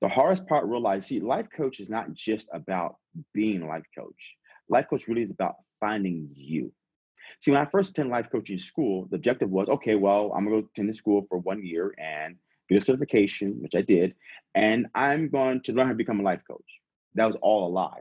The 0.02 0.10
hardest 0.10 0.48
part, 0.48 0.66
realize, 0.66 1.08
see, 1.08 1.20
life 1.20 1.48
coach 1.56 1.80
is 1.80 1.90
not 1.90 2.14
just 2.14 2.48
about 2.54 2.98
being 3.34 3.62
a 3.62 3.68
life 3.68 3.86
coach. 3.98 4.36
Life 4.70 4.88
coach 4.90 5.08
really 5.08 5.24
is 5.24 5.32
about 5.32 5.56
finding 5.80 6.30
you. 6.34 6.72
See, 7.46 7.52
when 7.52 7.62
I 7.62 7.70
first 7.70 7.92
attended 7.92 8.12
life 8.12 8.30
coaching 8.32 8.58
school, 8.58 9.08
the 9.12 9.18
objective 9.18 9.52
was 9.52 9.70
okay, 9.70 9.94
well, 9.94 10.34
I'm 10.36 10.46
going 10.46 10.56
to 10.58 10.62
go 10.64 10.70
attend 10.74 10.90
the 10.90 10.96
school 10.96 11.28
for 11.30 11.38
one 11.38 11.64
year 11.64 11.94
and 12.00 12.38
get 12.68 12.82
a 12.82 12.84
certification, 12.84 13.62
which 13.62 13.76
I 13.76 13.82
did, 13.82 14.16
and 14.56 14.88
I'm 14.96 15.30
going 15.30 15.62
to 15.62 15.72
learn 15.72 15.86
how 15.86 15.92
to 15.92 15.96
become 15.96 16.20
a 16.20 16.24
life 16.24 16.42
coach. 16.50 16.66
That 17.14 17.28
was 17.28 17.36
all 17.44 17.68
a 17.68 17.70
lie. 17.70 18.00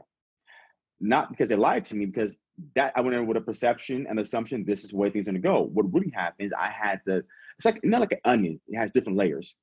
Not 0.99 1.29
because 1.29 1.49
they 1.49 1.55
lied 1.55 1.85
to 1.85 1.95
me, 1.95 2.07
because 2.07 2.35
that 2.73 2.93
I 2.95 3.01
went 3.01 3.13
in 3.13 3.27
with 3.27 3.37
a 3.37 3.41
perception 3.41 4.07
and 4.09 4.19
assumption 4.19 4.65
this 4.65 4.83
is 4.83 4.95
way 4.95 5.11
things 5.11 5.27
are 5.27 5.31
going 5.31 5.43
to 5.43 5.47
go. 5.47 5.61
What 5.61 5.93
really 5.93 6.09
happened 6.09 6.47
is 6.47 6.51
I 6.59 6.71
had 6.71 7.01
the, 7.05 7.23
it's 7.59 7.65
like 7.65 7.83
not 7.83 8.01
like 8.01 8.13
an 8.13 8.21
onion, 8.25 8.59
it 8.67 8.79
has 8.79 8.91
different 8.91 9.19
layers. 9.19 9.53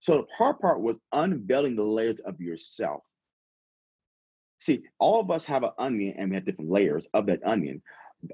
So 0.00 0.14
the 0.14 0.24
hard 0.34 0.60
part 0.60 0.80
was 0.80 0.96
unveiling 1.12 1.76
the 1.76 1.82
layers 1.82 2.20
of 2.20 2.40
yourself. 2.40 3.02
See, 4.60 4.84
all 4.98 5.20
of 5.20 5.30
us 5.30 5.44
have 5.44 5.62
an 5.62 5.72
onion 5.78 6.14
and 6.16 6.30
we 6.30 6.36
have 6.36 6.46
different 6.46 6.70
layers 6.70 7.06
of 7.12 7.26
that 7.26 7.46
onion 7.46 7.82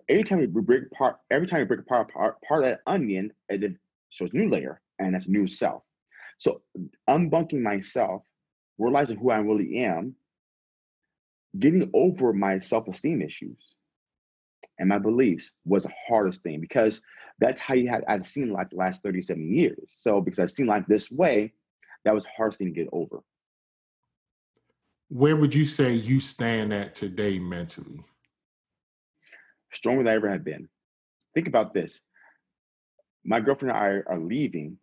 anytime 0.09 0.39
we 0.39 0.47
break 0.47 0.85
apart, 0.93 1.17
every 1.31 1.47
time 1.47 1.61
we 1.61 1.65
break 1.65 1.81
apart 1.81 2.13
part, 2.13 2.41
part 2.43 2.65
of 2.65 2.71
that 2.71 2.81
onion, 2.87 3.33
it 3.49 3.73
shows 4.11 4.33
a 4.33 4.37
new 4.37 4.49
layer, 4.49 4.81
and 4.99 5.15
that's 5.15 5.29
new 5.29 5.47
self. 5.47 5.83
So 6.39 6.63
unbunking 7.09 7.61
myself, 7.63 8.23
realizing 8.79 9.19
who 9.19 9.31
I 9.31 9.39
really 9.39 9.79
am, 9.85 10.15
getting 11.59 11.91
over 11.95 12.33
my 12.33 12.59
self-esteem 12.59 13.23
issues 13.23 13.59
and 14.79 14.89
my 14.89 14.99
beliefs 14.99 15.51
was 15.65 15.85
the 15.85 15.93
hardest 16.09 16.43
thing 16.43 16.61
because 16.61 17.03
that's 17.39 17.61
how 17.61 17.75
you 17.75 17.89
had 17.89 18.05
I've 18.09 18.27
seen 18.27 18.53
life 18.53 18.69
the 18.71 18.77
last 18.77 19.03
37 19.03 19.55
years. 19.55 19.79
So 19.89 20.21
because 20.21 20.39
I've 20.39 20.51
seen 20.51 20.67
life 20.67 20.85
this 20.89 21.11
way, 21.11 21.53
that 22.05 22.15
was 22.15 22.25
the 22.25 22.31
hardest 22.37 22.59
thing 22.59 22.69
to 22.69 22.73
get 22.73 22.89
over. 22.93 23.21
Where 25.09 25.37
would 25.37 25.55
you 25.55 25.67
say 25.67 25.93
you 25.93 26.21
stand 26.21 26.73
at 26.73 26.95
today 26.95 27.39
mentally? 27.39 28.05
Stronger 29.73 30.03
than 30.03 30.13
I 30.13 30.17
ever 30.17 30.31
have 30.31 30.45
been. 30.45 30.69
Think 31.35 31.49
about 31.49 31.75
this. 31.75 32.01
My 33.25 33.41
girlfriend 33.41 33.77
and 33.77 33.79
I 33.85 34.13
are 34.13 34.19
leaving 34.19 34.79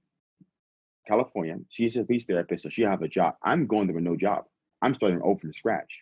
California. 1.07 1.57
She's 1.69 1.97
a 1.97 2.03
speech 2.03 2.25
therapist, 2.25 2.63
so 2.63 2.69
she 2.69 2.83
have 2.83 3.01
a 3.01 3.07
job. 3.07 3.35
I'm 3.43 3.67
going 3.67 3.87
there 3.87 3.95
with 3.95 4.03
no 4.03 4.15
job. 4.15 4.45
I'm 4.81 4.95
starting 4.95 5.21
over 5.21 5.39
from 5.39 5.53
scratch. 5.53 5.99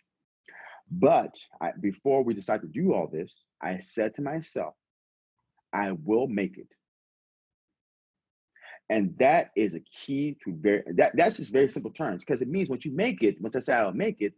But 0.90 1.38
I, 1.60 1.72
before 1.80 2.22
we 2.24 2.34
decide 2.34 2.62
to 2.62 2.66
do 2.66 2.94
all 2.94 3.08
this, 3.08 3.34
I 3.60 3.78
said 3.78 4.14
to 4.16 4.22
myself, 4.22 4.74
I 5.72 5.92
will 5.92 6.28
make 6.28 6.56
it. 6.56 6.68
And 8.90 9.14
that 9.18 9.50
is 9.54 9.74
a 9.74 9.80
key 9.80 10.38
to 10.44 10.54
very 10.54 10.82
that 10.96 11.12
that's 11.14 11.36
just 11.36 11.52
very 11.52 11.68
simple 11.68 11.90
terms 11.90 12.24
because 12.24 12.40
it 12.40 12.48
means 12.48 12.70
once 12.70 12.86
you 12.86 12.92
make 12.92 13.22
it, 13.22 13.38
once 13.40 13.54
I 13.54 13.58
say 13.58 13.74
I'll 13.74 13.92
make 13.92 14.22
it, 14.22 14.32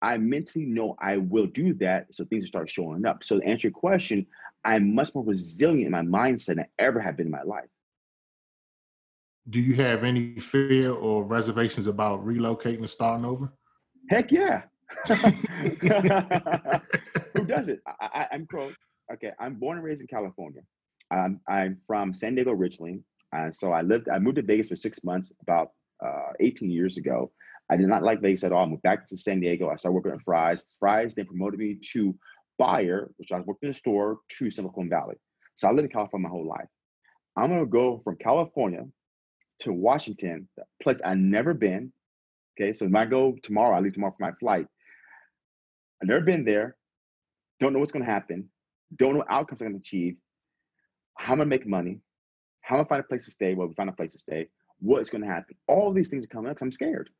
I 0.00 0.16
mentally 0.18 0.64
know 0.64 0.96
I 1.00 1.16
will 1.16 1.46
do 1.46 1.74
that. 1.74 2.14
So 2.14 2.24
things 2.24 2.46
start 2.46 2.70
showing 2.70 3.04
up. 3.04 3.24
So 3.24 3.40
to 3.40 3.46
answer 3.46 3.68
your 3.68 3.72
question, 3.72 4.26
I'm 4.64 4.94
much 4.94 5.14
more 5.14 5.24
resilient 5.24 5.86
in 5.86 5.92
my 5.92 6.02
mindset 6.02 6.46
than 6.46 6.60
I 6.60 6.66
ever 6.78 7.00
have 7.00 7.16
been 7.16 7.26
in 7.26 7.32
my 7.32 7.42
life. 7.42 7.68
Do 9.50 9.60
you 9.60 9.74
have 9.76 10.04
any 10.04 10.34
fear 10.34 10.92
or 10.92 11.24
reservations 11.24 11.86
about 11.86 12.24
relocating 12.24 12.78
and 12.78 12.90
starting 12.90 13.24
over? 13.24 13.50
Heck 14.10 14.30
yeah. 14.30 14.62
Who 15.06 15.16
does 17.46 17.68
it? 17.68 17.80
I, 17.86 18.26
am 18.32 18.46
pro. 18.46 18.72
Okay, 19.12 19.32
I'm 19.38 19.54
born 19.54 19.78
and 19.78 19.84
raised 19.86 20.02
in 20.02 20.06
California. 20.06 20.60
Um, 21.10 21.40
I'm 21.48 21.78
from 21.86 22.12
San 22.12 22.34
Diego 22.34 22.52
originally. 22.52 23.00
Uh, 23.34 23.50
so 23.52 23.72
I 23.72 23.82
lived, 23.82 24.08
I 24.08 24.18
moved 24.18 24.36
to 24.36 24.42
Vegas 24.42 24.68
for 24.68 24.76
six 24.76 25.02
months 25.02 25.32
about 25.42 25.70
uh, 26.04 26.32
18 26.40 26.70
years 26.70 26.96
ago. 26.96 27.30
I 27.70 27.76
did 27.76 27.88
not 27.88 28.02
like 28.02 28.20
Vegas 28.20 28.44
at 28.44 28.52
all. 28.52 28.64
I 28.64 28.66
moved 28.68 28.82
back 28.82 29.06
to 29.08 29.16
San 29.16 29.40
Diego. 29.40 29.68
I 29.68 29.76
started 29.76 29.94
working 29.94 30.12
at 30.12 30.22
Fry's. 30.22 30.64
Fry's 30.78 31.14
then 31.14 31.26
promoted 31.26 31.60
me 31.60 31.78
to 31.92 32.14
buyer, 32.58 33.10
which 33.16 33.30
I 33.32 33.40
worked 33.40 33.62
in 33.62 33.70
a 33.70 33.74
store, 33.74 34.18
to 34.38 34.50
Silicon 34.50 34.88
Valley. 34.88 35.16
So 35.54 35.68
I 35.68 35.72
lived 35.72 35.86
in 35.86 35.92
California 35.92 36.28
my 36.28 36.32
whole 36.32 36.46
life. 36.46 36.68
I'm 37.36 37.50
gonna 37.50 37.66
go 37.66 38.00
from 38.04 38.16
California 38.16 38.84
to 39.60 39.72
Washington, 39.72 40.48
a 40.58 40.62
place 40.82 41.00
I've 41.04 41.18
never 41.18 41.54
been. 41.54 41.92
Okay, 42.58 42.72
so 42.72 42.86
when 42.86 42.96
I 42.96 43.06
go 43.06 43.36
tomorrow, 43.42 43.76
I 43.76 43.80
leave 43.80 43.94
tomorrow 43.94 44.14
for 44.16 44.24
my 44.24 44.32
flight. 44.40 44.66
I've 46.02 46.08
never 46.08 46.24
been 46.24 46.44
there. 46.44 46.76
Don't 47.60 47.72
know 47.72 47.78
what's 47.78 47.92
gonna 47.92 48.04
happen. 48.04 48.48
Don't 48.96 49.12
know 49.12 49.18
what 49.18 49.30
outcomes 49.30 49.60
I'm 49.60 49.68
gonna 49.68 49.78
achieve. 49.78 50.16
How 51.16 51.32
I'm 51.32 51.38
gonna 51.38 51.50
make 51.50 51.66
money. 51.66 52.00
How 52.62 52.76
I'm 52.76 52.78
gonna 52.80 52.88
find 52.88 53.00
a 53.00 53.04
place 53.04 53.26
to 53.26 53.30
stay. 53.30 53.54
Well, 53.54 53.68
we 53.68 53.74
find 53.74 53.88
a 53.88 53.92
place 53.92 54.12
to 54.12 54.18
stay. 54.18 54.48
What's 54.80 55.10
gonna 55.10 55.26
happen? 55.26 55.56
All 55.66 55.92
these 55.92 56.08
things 56.08 56.24
are 56.24 56.28
coming 56.28 56.50
up 56.50 56.58
I'm 56.60 56.72
scared. 56.72 57.10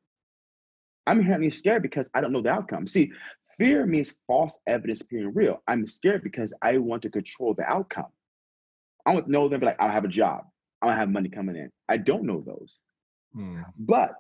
I'm 1.09 1.21
inherently 1.21 1.49
scared 1.49 1.83
because 1.83 2.11
I 2.13 2.21
don't 2.21 2.33
know 2.33 2.43
the 2.43 2.51
outcome. 2.51 2.87
See, 2.87 3.13
fear 3.59 3.87
means 3.87 4.15
false 4.27 4.59
evidence 4.67 5.01
appearing 5.01 5.33
real. 5.35 5.63
I'm 5.67 5.87
scared 5.89 6.23
because 6.23 6.53
I 6.61 6.77
want 6.77 7.03
to 7.03 7.11
control 7.11 7.55
the 7.55 7.65
outcome. 7.65 8.13
I 9.07 9.15
want 9.15 9.25
to 9.25 9.33
know 9.33 9.49
them, 9.49 9.63
like, 9.63 9.81
I'll 9.81 9.91
have 9.91 10.05
a 10.05 10.09
job. 10.09 10.45
I'll 10.83 10.95
have 10.95 11.09
money 11.09 11.31
coming 11.31 11.57
in. 11.57 11.71
I 11.89 11.97
don't 11.97 12.25
know 12.25 12.43
those. 12.47 12.79
Hmm. 13.35 13.63
But 13.79 14.13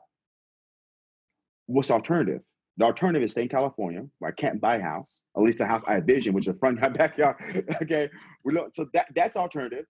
what's 1.66 1.88
the 1.88 1.94
alternative? 1.94 2.40
The 2.78 2.86
alternative 2.86 3.22
is 3.22 3.32
stay 3.32 3.42
in 3.42 3.48
California 3.50 4.06
where 4.18 4.30
I 4.30 4.34
can't 4.34 4.58
buy 4.58 4.76
a 4.76 4.82
house, 4.82 5.16
at 5.36 5.42
least 5.42 5.58
the 5.58 5.66
house 5.66 5.82
I 5.86 5.96
envision, 5.96 6.32
which 6.32 6.44
is 6.44 6.54
a 6.54 6.58
front 6.58 6.78
yard, 6.80 6.94
backyard. 6.98 7.36
okay. 7.82 8.08
We 8.44 8.54
look, 8.54 8.74
so 8.74 8.86
that, 8.94 9.08
that's 9.14 9.36
alternative. 9.36 9.84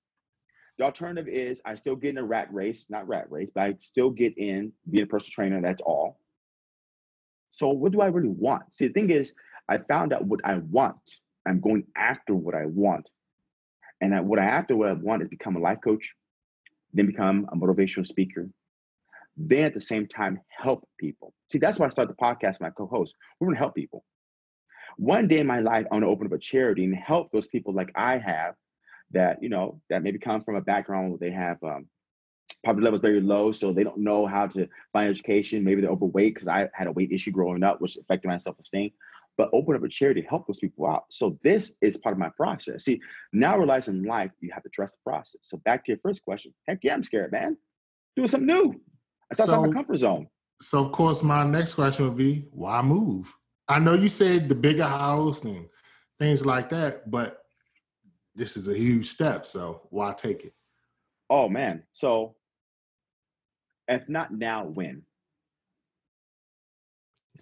The 0.79 0.85
alternative 0.85 1.29
is 1.29 1.63
I 1.65 1.77
still 1.77 1.95
get 1.95 2.11
in 2.11 2.19
a 2.19 2.25
rat 2.25 2.53
race, 2.53 2.87
not 2.91 3.07
rat 3.07 3.31
race, 3.31 3.51
but 3.55 3.63
I 3.63 3.75
still 3.79 4.11
get 4.11 4.37
in 4.37 4.73
being 4.91 5.05
a 5.05 5.07
personal 5.07 5.33
trainer. 5.33 5.61
That's 5.61 5.83
all. 5.83 6.19
So 7.59 7.71
what 7.71 7.91
do 7.91 8.01
I 8.01 8.07
really 8.07 8.29
want? 8.29 8.73
See, 8.73 8.87
the 8.87 8.93
thing 8.93 9.11
is, 9.11 9.35
I 9.69 9.79
found 9.79 10.13
out 10.13 10.25
what 10.25 10.41
I 10.45 10.59
want. 10.59 10.97
I'm 11.45 11.61
going 11.61 11.85
after 11.97 12.35
what 12.35 12.55
I 12.55 12.67
want. 12.67 13.09
And 14.01 14.15
I, 14.15 14.21
what 14.21 14.39
I 14.39 14.45
after 14.45 14.77
what 14.77 14.89
I 14.89 14.93
want 14.93 15.23
is 15.23 15.29
become 15.29 15.57
a 15.57 15.61
life 15.61 15.79
coach, 15.83 16.15
then 16.95 17.07
become 17.07 17.49
a 17.53 17.57
motivational 17.57 18.07
speaker, 18.07 18.49
then 19.37 19.65
at 19.65 19.75
the 19.75 19.81
same 19.81 20.07
time 20.07 20.41
help 20.49 20.89
people. 21.01 21.35
See, 21.51 21.59
that's 21.59 21.81
why 21.81 21.87
I 21.87 21.89
started 21.89 22.15
the 22.17 22.25
podcast, 22.25 22.61
my 22.61 22.71
co-host. 22.71 23.15
We're 23.41 23.49
gonna 23.49 23.59
help 23.59 23.75
people. 23.75 24.05
One 24.97 25.27
day 25.27 25.41
in 25.41 25.47
my 25.49 25.59
life, 25.59 25.87
I 25.91 25.95
want 25.95 26.05
to 26.05 26.09
open 26.09 26.27
up 26.27 26.33
a 26.33 26.39
charity 26.39 26.85
and 26.85 26.95
help 26.95 27.33
those 27.33 27.49
people 27.49 27.75
like 27.75 27.91
I 27.97 28.19
have 28.19 28.55
that, 29.11 29.43
you 29.43 29.49
know, 29.49 29.81
that 29.91 30.05
maybe 30.05 30.21
come 30.21 30.43
from 30.43 30.55
a 30.55 30.61
background 30.61 31.11
where 31.11 31.19
they 31.19 31.35
have 31.35 31.61
um, 31.65 31.87
poverty 32.65 32.85
level 32.85 32.97
is 32.97 33.01
very 33.01 33.21
low, 33.21 33.53
so 33.53 33.73
they 33.73 33.85
don't 33.85 33.99
know 33.99 34.27
how 34.27 34.47
to 34.49 34.69
find 34.93 35.09
education. 35.09 35.65
Maybe 35.65 35.81
they're 35.81 35.91
overweight 35.91 36.35
because 36.35 36.49
I 36.49 36.69
had 36.75 36.87
a 36.87 36.93
weight 36.93 37.13
issue 37.13 37.31
growing 37.31 37.63
up, 37.63 37.81
which 37.81 37.97
affected 37.97 38.29
my 38.29 38.39
self 38.39 38.59
esteem. 38.59 38.91
But 39.37 39.51
open 39.53 39.77
up 39.77 39.85
a 39.85 39.89
charity 39.89 40.23
to 40.23 40.29
help 40.29 40.49
those 40.49 40.59
people 40.59 40.87
out. 40.87 41.05
So 41.11 41.39
this 41.45 41.75
is 41.81 41.97
part 41.97 42.13
of 42.13 42.19
my 42.19 42.31
process. 42.31 42.85
See, 42.85 43.01
now 43.33 43.57
realizing 43.57 44.03
life, 44.03 44.33
you 44.41 44.51
have 44.53 44.65
to 44.65 44.69
trust 44.69 44.95
the 44.95 45.11
process. 45.11 45.43
So 45.43 45.59
back 45.59 45.85
to 45.85 45.93
your 45.93 46.01
first 46.03 46.25
question. 46.25 46.53
Heck 46.67 46.81
yeah, 46.83 46.95
I'm 46.95 47.05
scared, 47.05 47.31
man. 47.31 47.57
Doing 48.17 48.27
something 48.27 48.49
new. 48.49 48.81
I 49.31 49.35
start 49.35 49.51
so, 49.51 49.63
my 49.63 49.73
comfort 49.73 49.99
zone. 49.99 50.27
So 50.61 50.85
of 50.85 50.91
course, 50.91 51.23
my 51.23 51.45
next 51.45 51.75
question 51.75 52.07
would 52.07 52.17
be, 52.17 52.47
why 52.51 52.83
move? 52.83 53.33
I 53.69 53.79
know 53.79 53.95
you 53.95 54.09
said 54.09 54.49
the 54.49 54.57
bigger 54.57 54.85
house 54.85 55.45
and 55.45 55.69
things 56.19 56.45
like 56.45 56.71
that, 56.71 57.09
but 57.09 57.39
this 58.35 58.57
is 58.57 58.67
a 58.67 58.77
huge 58.77 59.09
step. 59.09 59.47
So 59.47 59.83
why 59.91 60.15
take 60.15 60.45
it? 60.45 60.55
Oh 61.31 61.49
man. 61.49 61.85
So 61.93 62.35
if 63.89 64.09
not 64.09 64.33
now, 64.33 64.65
when? 64.65 65.03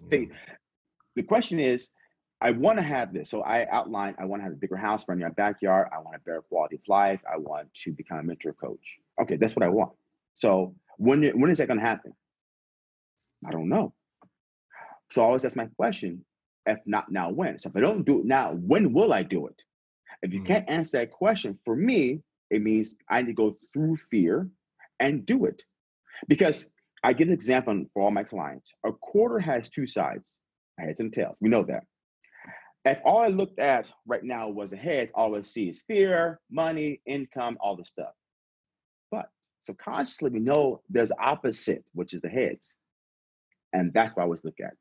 See, 0.09 0.29
the 1.15 1.23
question 1.23 1.59
is, 1.59 1.89
I 2.39 2.51
want 2.51 2.77
to 2.77 2.83
have 2.83 3.13
this. 3.13 3.29
So 3.29 3.41
I 3.41 3.67
outline, 3.69 4.15
I 4.19 4.25
want 4.25 4.41
to 4.41 4.43
have 4.43 4.53
a 4.53 4.57
bigger 4.57 4.75
house, 4.77 5.03
brand 5.03 5.21
new 5.21 5.29
backyard. 5.29 5.89
I 5.93 5.99
want 5.99 6.15
a 6.15 6.19
better 6.19 6.41
quality 6.41 6.75
of 6.75 6.81
life. 6.87 7.19
I 7.31 7.37
want 7.37 7.73
to 7.73 7.91
become 7.91 8.19
a 8.19 8.23
mentor 8.23 8.53
coach. 8.53 8.79
Okay, 9.19 9.37
that's 9.37 9.55
what 9.55 9.63
I 9.63 9.69
want. 9.69 9.93
So 10.35 10.75
when 10.97 11.23
when 11.39 11.49
is 11.49 11.57
that 11.57 11.67
going 11.67 11.79
to 11.79 11.85
happen? 11.85 12.13
I 13.45 13.51
don't 13.51 13.69
know. 13.69 13.93
So 15.09 15.23
I 15.23 15.25
always 15.25 15.45
ask 15.45 15.55
my 15.55 15.67
question. 15.77 16.23
If 16.67 16.79
not 16.85 17.11
now, 17.11 17.31
when? 17.31 17.57
So 17.57 17.69
if 17.69 17.75
I 17.75 17.79
don't 17.79 18.05
do 18.05 18.19
it 18.19 18.25
now, 18.25 18.53
when 18.53 18.93
will 18.93 19.13
I 19.13 19.23
do 19.23 19.47
it? 19.47 19.61
If 20.21 20.33
you 20.33 20.41
mm 20.41 20.45
can't 20.45 20.69
answer 20.69 20.97
that 20.97 21.11
question, 21.11 21.57
for 21.63 21.75
me, 21.75 22.21
it 22.49 22.61
means 22.61 22.95
I 23.09 23.21
need 23.21 23.27
to 23.27 23.33
go 23.33 23.57
through 23.73 23.97
fear 24.11 24.49
and 24.99 25.25
do 25.25 25.45
it. 25.45 25.63
Because 26.27 26.69
I 27.03 27.13
give 27.13 27.27
an 27.27 27.33
example 27.33 27.85
for 27.93 28.03
all 28.03 28.11
my 28.11 28.23
clients. 28.23 28.73
A 28.85 28.91
quarter 28.91 29.39
has 29.39 29.69
two 29.69 29.87
sides, 29.87 30.39
heads 30.79 30.99
and 30.99 31.13
tails. 31.13 31.37
We 31.41 31.49
know 31.49 31.63
that. 31.63 31.83
If 32.85 32.99
all 33.03 33.19
I 33.19 33.27
looked 33.27 33.59
at 33.59 33.85
right 34.05 34.23
now 34.23 34.49
was 34.49 34.71
the 34.71 34.77
heads, 34.77 35.11
all 35.13 35.35
I 35.35 35.41
see 35.41 35.69
is 35.69 35.83
fear, 35.87 36.39
money, 36.49 37.01
income, 37.05 37.57
all 37.59 37.75
the 37.75 37.85
stuff. 37.85 38.13
But 39.11 39.29
subconsciously, 39.63 40.29
we 40.31 40.39
know 40.39 40.81
there's 40.89 41.11
opposite, 41.19 41.83
which 41.93 42.13
is 42.13 42.21
the 42.21 42.29
heads. 42.29 42.75
And 43.73 43.93
that's 43.93 44.15
what 44.15 44.23
I 44.23 44.25
always 44.25 44.43
look 44.43 44.59
at 44.63 44.73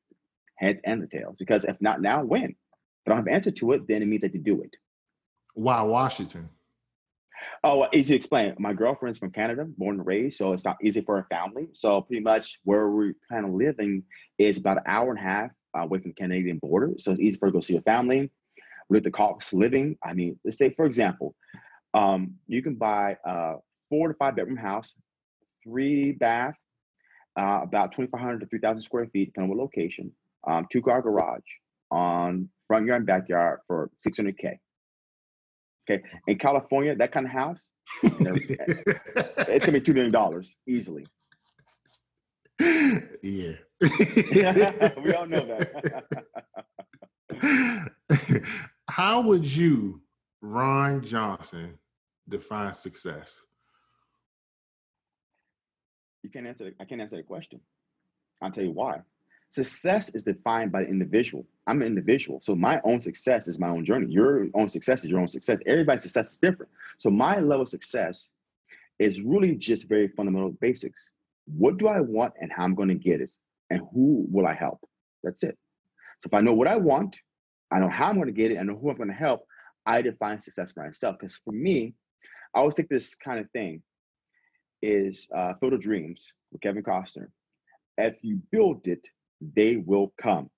heads 0.56 0.80
and 0.84 1.02
the 1.02 1.06
tails. 1.06 1.36
Because 1.38 1.64
if 1.64 1.76
not 1.80 2.00
now, 2.00 2.24
when? 2.24 2.44
If 2.44 2.54
I 3.06 3.10
don't 3.10 3.18
have 3.18 3.26
an 3.26 3.34
answer 3.34 3.50
to 3.50 3.72
it, 3.72 3.86
then 3.86 4.02
it 4.02 4.06
means 4.06 4.24
I 4.24 4.28
can 4.28 4.42
do 4.42 4.62
it. 4.62 4.76
Why 5.54 5.82
Washington? 5.82 6.48
Oh, 7.64 7.86
easy 7.92 8.14
to 8.14 8.16
explain. 8.16 8.54
My 8.58 8.72
girlfriend's 8.72 9.18
from 9.18 9.30
Canada, 9.30 9.64
born 9.76 9.96
and 9.96 10.06
raised, 10.06 10.38
so 10.38 10.52
it's 10.52 10.64
not 10.64 10.76
easy 10.82 11.00
for 11.00 11.16
her 11.16 11.26
family. 11.30 11.68
So 11.72 12.00
pretty 12.00 12.22
much 12.22 12.60
where 12.64 12.88
we 12.90 13.14
plan 13.28 13.44
on 13.44 13.58
living 13.58 14.04
is 14.38 14.58
about 14.58 14.78
an 14.78 14.84
hour 14.86 15.10
and 15.10 15.18
a 15.18 15.22
half 15.22 15.50
away 15.74 15.98
from 15.98 16.10
the 16.10 16.22
Canadian 16.22 16.58
border. 16.58 16.92
So 16.98 17.10
it's 17.10 17.20
easy 17.20 17.36
for 17.36 17.46
her 17.46 17.52
to 17.52 17.56
go 17.56 17.60
see 17.60 17.74
her 17.74 17.82
family. 17.82 18.30
With 18.88 19.02
the 19.02 19.10
cost 19.10 19.52
living, 19.52 19.96
I 20.04 20.12
mean, 20.12 20.38
let's 20.44 20.58
say 20.58 20.70
for 20.70 20.86
example, 20.86 21.34
um, 21.92 22.34
you 22.46 22.62
can 22.62 22.76
buy 22.76 23.16
a 23.24 23.56
four 23.88 24.08
to 24.08 24.14
five 24.14 24.36
bedroom 24.36 24.56
house, 24.56 24.94
three 25.64 26.12
bath, 26.12 26.54
uh, 27.36 27.60
about 27.62 27.92
2,500 27.92 28.40
to 28.40 28.46
3,000 28.46 28.82
square 28.82 29.06
feet, 29.06 29.26
depending 29.26 29.50
on 29.50 29.56
what 29.56 29.62
location, 29.62 30.12
um, 30.46 30.66
two 30.70 30.82
car 30.82 31.02
garage 31.02 31.42
on 31.90 32.48
front 32.68 32.86
yard 32.86 33.00
and 33.00 33.06
backyard 33.06 33.60
for 33.66 33.90
600K. 34.06 34.58
Okay, 35.88 36.02
in 36.26 36.38
California, 36.38 36.96
that 36.96 37.12
kind 37.12 37.26
of 37.26 37.32
house, 37.32 37.68
it's 38.02 39.64
gonna 39.64 39.72
be 39.72 39.80
two 39.80 39.94
million 39.94 40.12
dollars 40.12 40.54
easily. 40.66 41.06
Yeah, 43.22 43.52
we 43.80 45.14
all 45.14 45.26
know 45.26 45.46
that. 45.46 46.24
How 48.90 49.20
would 49.20 49.46
you, 49.46 50.00
Ron 50.40 51.04
Johnson, 51.04 51.78
define 52.28 52.74
success? 52.74 53.40
You 56.22 56.30
can't 56.30 56.46
answer. 56.46 56.72
I 56.80 56.84
can't 56.84 57.00
answer 57.00 57.16
the 57.16 57.22
question. 57.22 57.60
I'll 58.42 58.50
tell 58.50 58.64
you 58.64 58.72
why. 58.72 59.00
Success 59.50 60.14
is 60.14 60.24
defined 60.24 60.72
by 60.72 60.82
the 60.82 60.88
individual. 60.88 61.46
I'm 61.66 61.80
an 61.80 61.86
individual. 61.86 62.40
So 62.42 62.54
my 62.54 62.80
own 62.84 63.00
success 63.00 63.48
is 63.48 63.58
my 63.58 63.68
own 63.68 63.84
journey. 63.84 64.12
Your 64.12 64.46
own 64.54 64.68
success 64.68 65.04
is 65.04 65.10
your 65.10 65.20
own 65.20 65.28
success. 65.28 65.58
Everybody's 65.66 66.02
success 66.02 66.32
is 66.32 66.38
different. 66.38 66.70
So 66.98 67.10
my 67.10 67.40
level 67.40 67.62
of 67.62 67.68
success 67.68 68.30
is 68.98 69.20
really 69.20 69.54
just 69.54 69.88
very 69.88 70.08
fundamental 70.08 70.50
basics. 70.60 71.10
What 71.46 71.78
do 71.78 71.88
I 71.88 72.00
want 72.00 72.34
and 72.40 72.52
how 72.52 72.64
I'm 72.64 72.74
going 72.74 72.88
to 72.88 72.94
get 72.94 73.20
it? 73.20 73.32
And 73.70 73.80
who 73.92 74.26
will 74.30 74.46
I 74.46 74.54
help? 74.54 74.80
That's 75.22 75.42
it. 75.42 75.56
So 76.22 76.28
if 76.28 76.34
I 76.34 76.40
know 76.40 76.52
what 76.52 76.68
I 76.68 76.76
want, 76.76 77.16
I 77.70 77.78
know 77.78 77.88
how 77.88 78.08
I'm 78.08 78.16
going 78.16 78.28
to 78.28 78.32
get 78.32 78.52
it, 78.52 78.58
I 78.58 78.62
know 78.62 78.76
who 78.76 78.90
I'm 78.90 78.96
going 78.96 79.08
to 79.08 79.14
help, 79.14 79.46
I 79.84 80.02
define 80.02 80.40
success 80.40 80.72
for 80.72 80.84
myself. 80.84 81.16
Because 81.18 81.40
for 81.44 81.52
me, 81.52 81.94
I 82.54 82.60
always 82.60 82.74
take 82.74 82.88
this 82.88 83.14
kind 83.14 83.38
of 83.38 83.50
thing 83.50 83.82
is 84.82 85.28
uh, 85.34 85.54
of 85.60 85.80
Dreams 85.80 86.32
with 86.52 86.60
Kevin 86.60 86.82
Costner. 86.82 87.28
If 87.98 88.16
you 88.22 88.40
build 88.52 88.86
it, 88.86 89.06
they 89.40 89.76
will 89.76 90.12
come. 90.20 90.50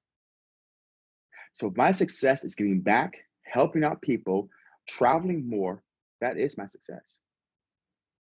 So 1.53 1.73
my 1.77 1.93
success 1.93 2.45
is 2.45 2.55
giving 2.55 2.81
back, 2.81 3.15
helping 3.45 3.85
out 3.85 4.01
people, 4.01 4.49
traveling 4.89 5.49
more. 5.49 5.83
That 6.21 6.39
is 6.39 6.57
my 6.57 6.67
success. 6.67 7.19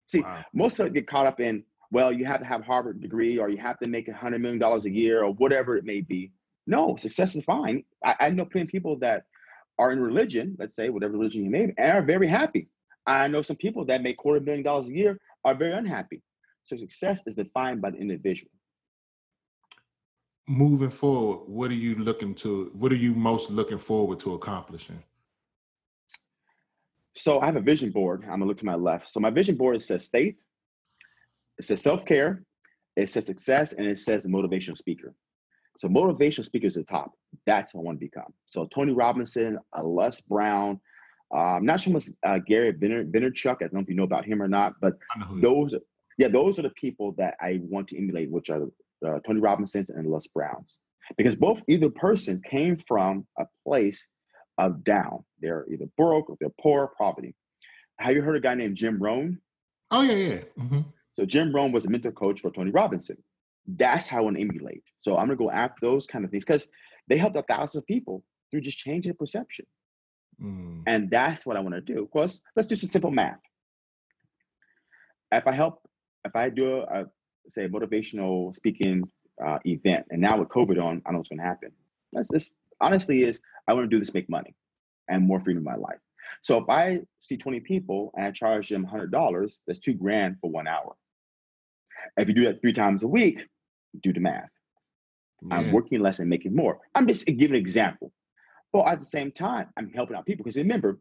See, 0.08 0.20
wow. 0.20 0.44
most 0.54 0.78
of 0.80 0.86
it 0.86 0.94
get 0.94 1.06
caught 1.06 1.26
up 1.26 1.40
in, 1.40 1.64
well, 1.90 2.12
you 2.12 2.24
have 2.24 2.40
to 2.40 2.46
have 2.46 2.62
a 2.62 2.64
Harvard 2.64 3.00
degree 3.00 3.38
or 3.38 3.48
you 3.48 3.58
have 3.58 3.78
to 3.80 3.88
make 3.88 4.08
a 4.08 4.14
hundred 4.14 4.40
million 4.40 4.58
dollars 4.58 4.86
a 4.86 4.90
year 4.90 5.22
or 5.24 5.32
whatever 5.32 5.76
it 5.76 5.84
may 5.84 6.00
be. 6.00 6.32
No, 6.66 6.96
success 6.96 7.34
is 7.34 7.44
fine. 7.44 7.84
I, 8.04 8.14
I 8.20 8.30
know 8.30 8.44
plenty 8.44 8.68
of 8.68 8.72
people 8.72 8.98
that 9.00 9.24
are 9.78 9.92
in 9.92 10.00
religion, 10.00 10.56
let's 10.58 10.74
say 10.74 10.88
whatever 10.88 11.12
religion 11.14 11.44
you 11.44 11.50
may 11.50 11.66
be, 11.66 11.74
and 11.78 11.92
are 11.92 12.02
very 12.02 12.28
happy. 12.28 12.68
I 13.06 13.28
know 13.28 13.42
some 13.42 13.56
people 13.56 13.86
that 13.86 14.02
make 14.02 14.18
quarter 14.18 14.40
million 14.40 14.64
dollars 14.64 14.88
a 14.88 14.92
year 14.92 15.18
are 15.44 15.54
very 15.54 15.72
unhappy. 15.72 16.22
So 16.64 16.76
success 16.76 17.22
is 17.26 17.34
defined 17.34 17.80
by 17.80 17.90
the 17.90 17.98
individual 17.98 18.50
moving 20.48 20.90
forward, 20.90 21.46
what 21.46 21.70
are 21.70 21.74
you 21.74 21.94
looking 21.96 22.34
to? 22.36 22.70
What 22.72 22.90
are 22.90 22.96
you 22.96 23.14
most 23.14 23.50
looking 23.50 23.78
forward 23.78 24.18
to 24.20 24.34
accomplishing? 24.34 25.02
So 27.14 27.40
I 27.40 27.46
have 27.46 27.56
a 27.56 27.60
vision 27.60 27.90
board. 27.90 28.22
I'm 28.24 28.30
gonna 28.30 28.46
look 28.46 28.58
to 28.58 28.64
my 28.64 28.74
left. 28.74 29.10
So 29.10 29.20
my 29.20 29.30
vision 29.30 29.56
board 29.56 29.80
says 29.82 30.08
faith, 30.08 30.36
it 31.58 31.64
says 31.64 31.82
self 31.82 32.04
care, 32.04 32.42
it 32.96 33.10
says 33.10 33.26
success, 33.26 33.72
and 33.74 33.86
it 33.86 33.98
says 33.98 34.26
motivational 34.26 34.78
speaker. 34.78 35.14
So 35.76 35.88
motivational 35.88 36.44
speaker 36.44 36.66
is 36.66 36.74
the 36.74 36.84
top. 36.84 37.12
That's 37.46 37.74
what 37.74 37.82
I 37.82 37.84
want 37.84 38.00
to 38.00 38.06
become. 38.06 38.32
So 38.46 38.66
Tony 38.66 38.92
Robinson, 38.92 39.58
uh, 39.76 39.84
Les 39.84 40.20
Brown. 40.22 40.80
Uh, 41.32 41.56
I'm 41.56 41.66
not 41.66 41.80
sure 41.80 41.92
much 41.92 42.08
uh, 42.24 42.38
Gary 42.38 42.72
Vaynerchuk. 42.72 43.56
I 43.56 43.64
don't 43.64 43.74
know 43.74 43.80
if 43.80 43.88
you 43.88 43.94
know 43.94 44.04
about 44.04 44.24
him 44.24 44.42
or 44.42 44.48
not, 44.48 44.74
but 44.80 44.94
those, 45.42 45.74
yeah, 46.16 46.28
those 46.28 46.58
are 46.58 46.62
the 46.62 46.70
people 46.70 47.12
that 47.18 47.36
I 47.38 47.60
want 47.62 47.88
to 47.88 47.98
emulate, 47.98 48.30
which 48.30 48.48
are 48.48 48.66
uh, 49.06 49.18
Tony 49.26 49.40
Robinson's 49.40 49.90
and 49.90 50.10
Les 50.10 50.26
Brown's, 50.28 50.78
because 51.16 51.36
both 51.36 51.62
either 51.68 51.90
person 51.90 52.42
came 52.48 52.78
from 52.86 53.26
a 53.38 53.44
place 53.66 54.06
of 54.58 54.84
down. 54.84 55.24
They're 55.40 55.66
either 55.72 55.86
broke 55.96 56.30
or 56.30 56.36
they're 56.40 56.50
poor 56.60 56.92
poverty. 56.98 57.34
Have 57.98 58.14
you 58.14 58.22
heard 58.22 58.36
a 58.36 58.40
guy 58.40 58.54
named 58.54 58.76
Jim 58.76 59.02
Rohn? 59.02 59.38
Oh 59.90 60.02
yeah, 60.02 60.14
yeah. 60.14 60.40
Mm-hmm. 60.58 60.80
So 61.14 61.24
Jim 61.24 61.54
Rohn 61.54 61.72
was 61.72 61.86
a 61.86 61.90
mentor 61.90 62.12
coach 62.12 62.40
for 62.40 62.50
Tony 62.50 62.70
Robinson. 62.70 63.16
That's 63.66 64.06
how 64.06 64.18
I 64.18 64.20
want 64.22 64.36
to 64.36 64.42
emulate. 64.42 64.84
So 65.00 65.16
I'm 65.16 65.26
gonna 65.26 65.36
go 65.36 65.50
after 65.50 65.78
those 65.82 66.06
kind 66.06 66.24
of 66.24 66.30
things 66.30 66.44
because 66.44 66.68
they 67.08 67.18
helped 67.18 67.36
a 67.36 67.42
thousand 67.42 67.82
people 67.82 68.22
through 68.50 68.60
just 68.62 68.78
changing 68.78 69.14
perception. 69.14 69.66
Mm. 70.42 70.82
And 70.86 71.10
that's 71.10 71.44
what 71.44 71.56
I 71.56 71.60
want 71.60 71.74
to 71.74 71.80
do. 71.80 72.02
Of 72.02 72.10
course, 72.10 72.40
let's 72.54 72.68
do 72.68 72.76
some 72.76 72.88
simple 72.88 73.10
math. 73.10 73.40
If 75.32 75.46
I 75.46 75.52
help, 75.52 75.82
if 76.24 76.34
I 76.34 76.48
do 76.48 76.82
a, 76.82 77.06
say 77.50 77.64
a 77.64 77.68
motivational 77.68 78.54
speaking 78.54 79.04
uh, 79.44 79.58
event, 79.64 80.06
and 80.10 80.20
now 80.20 80.38
with 80.38 80.48
COVID 80.48 80.82
on, 80.82 81.02
I 81.06 81.12
know 81.12 81.18
what's 81.18 81.28
going 81.28 81.38
to 81.38 81.44
happen. 81.44 81.70
That's 82.12 82.28
just 82.28 82.52
honestly 82.80 83.22
is 83.22 83.40
I 83.66 83.74
want 83.74 83.90
to 83.90 83.94
do 83.94 84.00
this 84.00 84.14
make 84.14 84.28
money 84.28 84.54
and 85.08 85.26
more 85.26 85.40
freedom 85.40 85.58
in 85.58 85.64
my 85.64 85.76
life. 85.76 85.98
So 86.42 86.58
if 86.58 86.68
I 86.68 87.00
see 87.20 87.36
20 87.36 87.60
people 87.60 88.12
and 88.14 88.26
I 88.26 88.30
charge 88.30 88.68
them 88.68 88.86
$100, 88.86 89.52
that's 89.66 89.78
two 89.78 89.94
grand 89.94 90.36
for 90.40 90.50
one 90.50 90.68
hour. 90.68 90.94
If 92.16 92.28
you 92.28 92.34
do 92.34 92.44
that 92.44 92.60
three 92.60 92.72
times 92.72 93.02
a 93.02 93.08
week, 93.08 93.40
do 94.02 94.12
the 94.12 94.20
math. 94.20 94.48
Yeah. 95.42 95.56
I'm 95.56 95.72
working 95.72 96.00
less 96.00 96.18
and 96.18 96.28
making 96.28 96.54
more. 96.54 96.78
I'm 96.94 97.06
just 97.06 97.26
giving 97.26 97.50
an 97.50 97.60
example. 97.60 98.12
But 98.72 98.86
at 98.86 98.98
the 98.98 99.06
same 99.06 99.32
time, 99.32 99.68
I'm 99.76 99.90
helping 99.90 100.16
out 100.16 100.26
people 100.26 100.44
because 100.44 100.56
remember, 100.56 100.98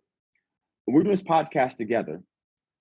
we're 0.87 1.03
doing 1.03 1.11
this 1.11 1.23
podcast 1.23 1.75
together 1.77 2.21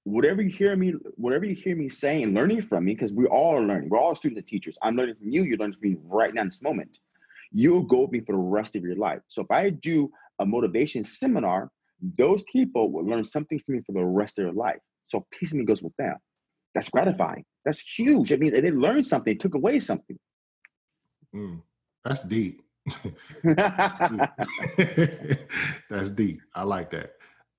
whatever 0.06 0.40
you 0.40 0.50
hear 0.50 0.76
me, 0.76 0.92
whatever 1.16 1.44
you 1.44 1.54
hear 1.54 1.74
me 1.74 1.88
saying, 1.88 2.32
learning 2.32 2.62
from 2.62 2.84
me, 2.84 2.94
because 2.94 3.12
we 3.12 3.26
all 3.26 3.56
are 3.56 3.62
learning. 3.62 3.88
We're 3.88 3.98
all 3.98 4.14
students 4.14 4.38
and 4.38 4.46
teachers. 4.46 4.78
I'm 4.80 4.94
learning 4.94 5.16
from 5.16 5.30
you. 5.30 5.42
You're 5.42 5.58
learning 5.58 5.78
from 5.80 5.90
me 5.90 5.96
right 6.04 6.32
now 6.32 6.42
in 6.42 6.46
this 6.46 6.62
moment. 6.62 6.98
You'll 7.50 7.82
go 7.82 8.02
with 8.02 8.12
me 8.12 8.20
for 8.20 8.32
the 8.32 8.38
rest 8.38 8.76
of 8.76 8.84
your 8.84 8.94
life. 8.94 9.18
So 9.26 9.42
if 9.42 9.50
I 9.50 9.70
do 9.70 10.12
a 10.38 10.46
motivation 10.46 11.02
seminar, 11.02 11.72
those 12.16 12.44
people 12.44 12.92
will 12.92 13.04
learn 13.04 13.24
something 13.24 13.58
from 13.58 13.74
me 13.76 13.80
for 13.84 13.92
the 13.92 14.04
rest 14.04 14.38
of 14.38 14.44
their 14.44 14.52
life. 14.52 14.78
So 15.08 15.26
piece 15.32 15.50
of 15.50 15.58
me 15.58 15.64
goes 15.64 15.82
with 15.82 15.96
them. 15.96 16.14
That's 16.72 16.88
gratifying. 16.88 17.44
That's 17.64 17.80
huge. 17.80 18.30
It 18.30 18.38
means 18.38 18.52
they 18.52 18.70
learned 18.70 19.08
something, 19.08 19.34
they 19.34 19.38
took 19.38 19.54
away 19.54 19.80
something. 19.80 20.16
Mm, 21.34 21.62
that's 22.04 22.22
deep. 22.22 22.62
that's 25.90 26.10
deep. 26.12 26.42
I 26.54 26.62
like 26.62 26.92
that. 26.92 27.14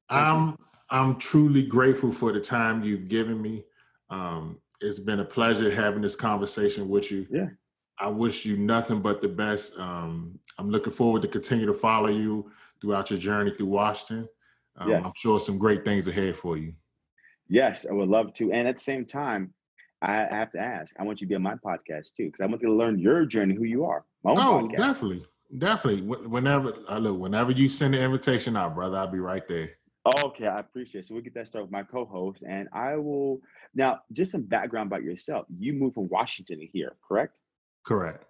Um, 0.09 0.57
I'm 0.89 1.17
truly 1.17 1.63
grateful 1.63 2.11
for 2.11 2.31
the 2.31 2.39
time 2.39 2.83
you've 2.83 3.07
given 3.07 3.41
me. 3.41 3.65
Um, 4.09 4.59
it's 4.79 4.99
been 4.99 5.19
a 5.19 5.25
pleasure 5.25 5.69
having 5.71 6.01
this 6.01 6.15
conversation 6.15 6.87
with 6.87 7.11
you. 7.11 7.27
Yeah. 7.29 7.47
I 7.99 8.07
wish 8.07 8.45
you 8.45 8.57
nothing 8.57 9.01
but 9.01 9.21
the 9.21 9.27
best. 9.27 9.77
Um, 9.77 10.39
I'm 10.57 10.69
looking 10.69 10.93
forward 10.93 11.23
to 11.23 11.27
continue 11.27 11.65
to 11.65 11.73
follow 11.73 12.09
you 12.09 12.51
throughout 12.79 13.09
your 13.09 13.19
journey 13.19 13.51
through 13.51 13.67
Washington. 13.67 14.29
Um, 14.77 14.89
yes. 14.89 15.03
I'm 15.05 15.13
sure 15.17 15.39
some 15.39 15.57
great 15.57 15.83
things 15.83 16.07
ahead 16.07 16.37
for 16.37 16.57
you. 16.57 16.73
Yes, 17.49 17.85
I 17.89 17.93
would 17.93 18.09
love 18.09 18.33
to. 18.35 18.51
And 18.51 18.67
at 18.67 18.77
the 18.77 18.83
same 18.83 19.05
time, 19.05 19.53
I 20.01 20.13
have 20.13 20.51
to 20.51 20.59
ask. 20.59 20.93
I 20.99 21.03
want 21.03 21.21
you 21.21 21.27
to 21.27 21.29
be 21.29 21.35
on 21.35 21.41
my 21.41 21.55
podcast 21.55 22.13
too, 22.15 22.27
because 22.27 22.41
I 22.41 22.45
want 22.45 22.61
to 22.61 22.71
learn 22.71 22.99
your 22.99 23.25
journey, 23.25 23.55
who 23.55 23.63
you 23.63 23.85
are. 23.85 24.05
oh, 24.25 24.35
podcast. 24.35 24.77
definitely, 24.77 25.25
definitely. 25.57 26.01
Whenever 26.01 26.73
I 26.87 26.99
look, 26.99 27.19
whenever 27.19 27.51
you 27.51 27.67
send 27.67 27.95
the 27.95 28.01
invitation 28.01 28.55
out, 28.55 28.75
brother, 28.75 28.97
I'll 28.97 29.07
be 29.07 29.19
right 29.19 29.47
there. 29.47 29.71
Okay, 30.07 30.47
I 30.47 30.59
appreciate 30.59 31.01
it. 31.01 31.07
So 31.07 31.13
we'll 31.13 31.23
get 31.23 31.33
that 31.33 31.47
started 31.47 31.65
with 31.65 31.71
my 31.71 31.83
co-host, 31.83 32.41
and 32.47 32.69
I 32.71 32.95
will 32.95 33.41
now 33.75 34.01
just 34.13 34.31
some 34.31 34.43
background 34.43 34.87
about 34.87 35.03
yourself. 35.03 35.45
You 35.59 35.73
moved 35.73 35.95
from 35.95 36.07
Washington 36.07 36.59
here, 36.71 36.95
correct? 37.05 37.33
Correct. 37.85 38.23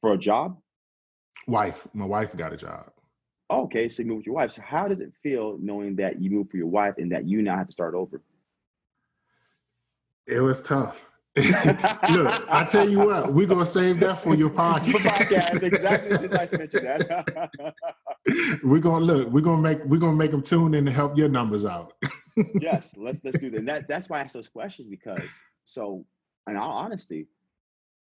For 0.00 0.14
a 0.14 0.18
job? 0.18 0.58
Wife. 1.46 1.86
My 1.92 2.06
wife 2.06 2.36
got 2.36 2.52
a 2.52 2.56
job. 2.56 2.90
Okay, 3.50 3.88
so 3.88 4.02
you 4.02 4.08
moved 4.08 4.18
with 4.18 4.26
your 4.26 4.34
wife. 4.36 4.52
So 4.52 4.62
how 4.62 4.88
does 4.88 5.00
it 5.00 5.12
feel 5.22 5.56
knowing 5.60 5.96
that 5.96 6.20
you 6.20 6.30
moved 6.30 6.50
for 6.50 6.56
your 6.56 6.66
wife 6.66 6.94
and 6.98 7.12
that 7.12 7.28
you 7.28 7.42
now 7.42 7.56
have 7.56 7.66
to 7.66 7.72
start 7.72 7.94
over? 7.94 8.20
It 10.26 10.40
was 10.40 10.62
tough. 10.62 10.96
Look, 11.36 12.44
I 12.50 12.66
tell 12.68 12.88
you 12.88 12.98
what, 12.98 13.32
we're 13.32 13.46
gonna 13.46 13.64
save 13.64 14.00
that 14.00 14.20
for 14.20 14.34
your 14.34 14.50
podcast. 14.50 14.90
For 14.90 14.98
podcast, 14.98 15.62
exactly. 15.62 16.18
Just 16.18 16.32
nice 16.32 16.50
to 16.50 16.58
mention 16.58 16.84
that. 16.84 17.74
we're 18.64 18.80
gonna 18.80 19.04
look. 19.04 19.28
We're 19.28 19.40
gonna 19.40 19.62
make. 19.62 19.84
We're 19.84 20.00
gonna 20.00 20.16
make 20.16 20.32
them 20.32 20.42
tune 20.42 20.74
in 20.74 20.84
to 20.86 20.90
help 20.90 21.16
your 21.16 21.28
numbers 21.28 21.64
out. 21.64 21.92
yes, 22.60 22.94
let's 22.96 23.22
let's 23.24 23.38
do 23.38 23.48
that. 23.50 23.64
that. 23.66 23.88
That's 23.88 24.08
why 24.08 24.18
I 24.18 24.22
ask 24.22 24.34
those 24.34 24.48
questions 24.48 24.88
because 24.88 25.30
so, 25.64 26.04
in 26.48 26.56
all 26.56 26.72
honesty, 26.72 27.28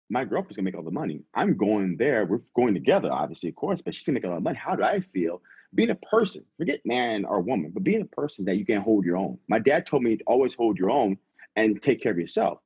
my 0.08 0.24
girlfriend's 0.24 0.56
gonna 0.56 0.66
make 0.66 0.76
all 0.76 0.84
the 0.84 0.92
money. 0.92 1.24
I'm 1.34 1.56
going 1.56 1.96
there. 1.96 2.26
We're 2.26 2.42
going 2.54 2.74
together, 2.74 3.10
obviously, 3.10 3.48
of 3.48 3.56
course, 3.56 3.82
but 3.82 3.92
she's 3.92 4.06
gonna 4.06 4.14
make 4.14 4.24
a 4.24 4.28
lot 4.28 4.36
of 4.36 4.44
money. 4.44 4.56
How 4.56 4.76
do 4.76 4.84
I 4.84 5.00
feel 5.00 5.42
being 5.74 5.90
a 5.90 5.96
person? 5.96 6.44
Forget 6.58 6.80
man 6.84 7.24
or 7.24 7.40
woman, 7.40 7.72
but 7.74 7.82
being 7.82 8.02
a 8.02 8.16
person 8.16 8.44
that 8.44 8.54
you 8.54 8.64
can 8.64 8.80
hold 8.80 9.04
your 9.04 9.16
own. 9.16 9.36
My 9.48 9.58
dad 9.58 9.84
told 9.84 10.04
me 10.04 10.16
to 10.16 10.24
always 10.28 10.54
hold 10.54 10.78
your 10.78 10.90
own 10.90 11.18
and 11.56 11.82
take 11.82 12.00
care 12.00 12.12
of 12.12 12.18
yourself. 12.18 12.60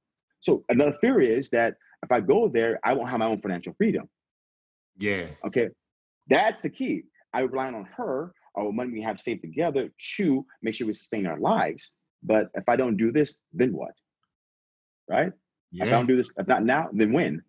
So 0.45 0.63
another 0.69 0.97
theory 1.01 1.33
is 1.33 1.49
that 1.51 1.75
if 2.03 2.13
I 2.13 2.21
go 2.21 2.49
there, 2.49 2.79
I 2.85 2.93
won't 2.93 3.09
have 3.09 3.19
my 3.19 3.25
own 3.27 3.41
financial 3.41 3.73
freedom. 3.79 4.09
Yeah. 4.99 5.29
Okay. 5.47 5.71
That's 6.29 6.61
the 6.61 6.69
key. 6.69 7.05
I 7.33 7.41
rely 7.41 7.69
on 7.69 7.89
her 7.97 8.35
or 8.55 8.71
money 8.71 8.93
we 8.93 9.01
have 9.01 9.19
saved 9.19 9.41
together 9.41 9.89
to 10.17 10.47
make 10.63 10.75
sure 10.75 10.87
we 10.87 10.93
sustain 10.93 11.27
our 11.27 11.41
lives. 11.41 11.91
But 12.23 12.49
if 12.55 12.65
I 12.69 12.77
don't 12.77 12.99
do 12.99 13.11
this, 13.11 13.39
then 13.55 13.73
what? 13.73 13.93
Right? 15.09 15.33
Yeah. 15.73 15.85
If 15.85 15.89
I 15.89 15.93
don't 15.93 16.07
do 16.07 16.17
this, 16.17 16.31
if 16.37 16.47
not 16.47 16.63
now, 16.63 16.91
then 16.93 17.15
when? 17.15 17.43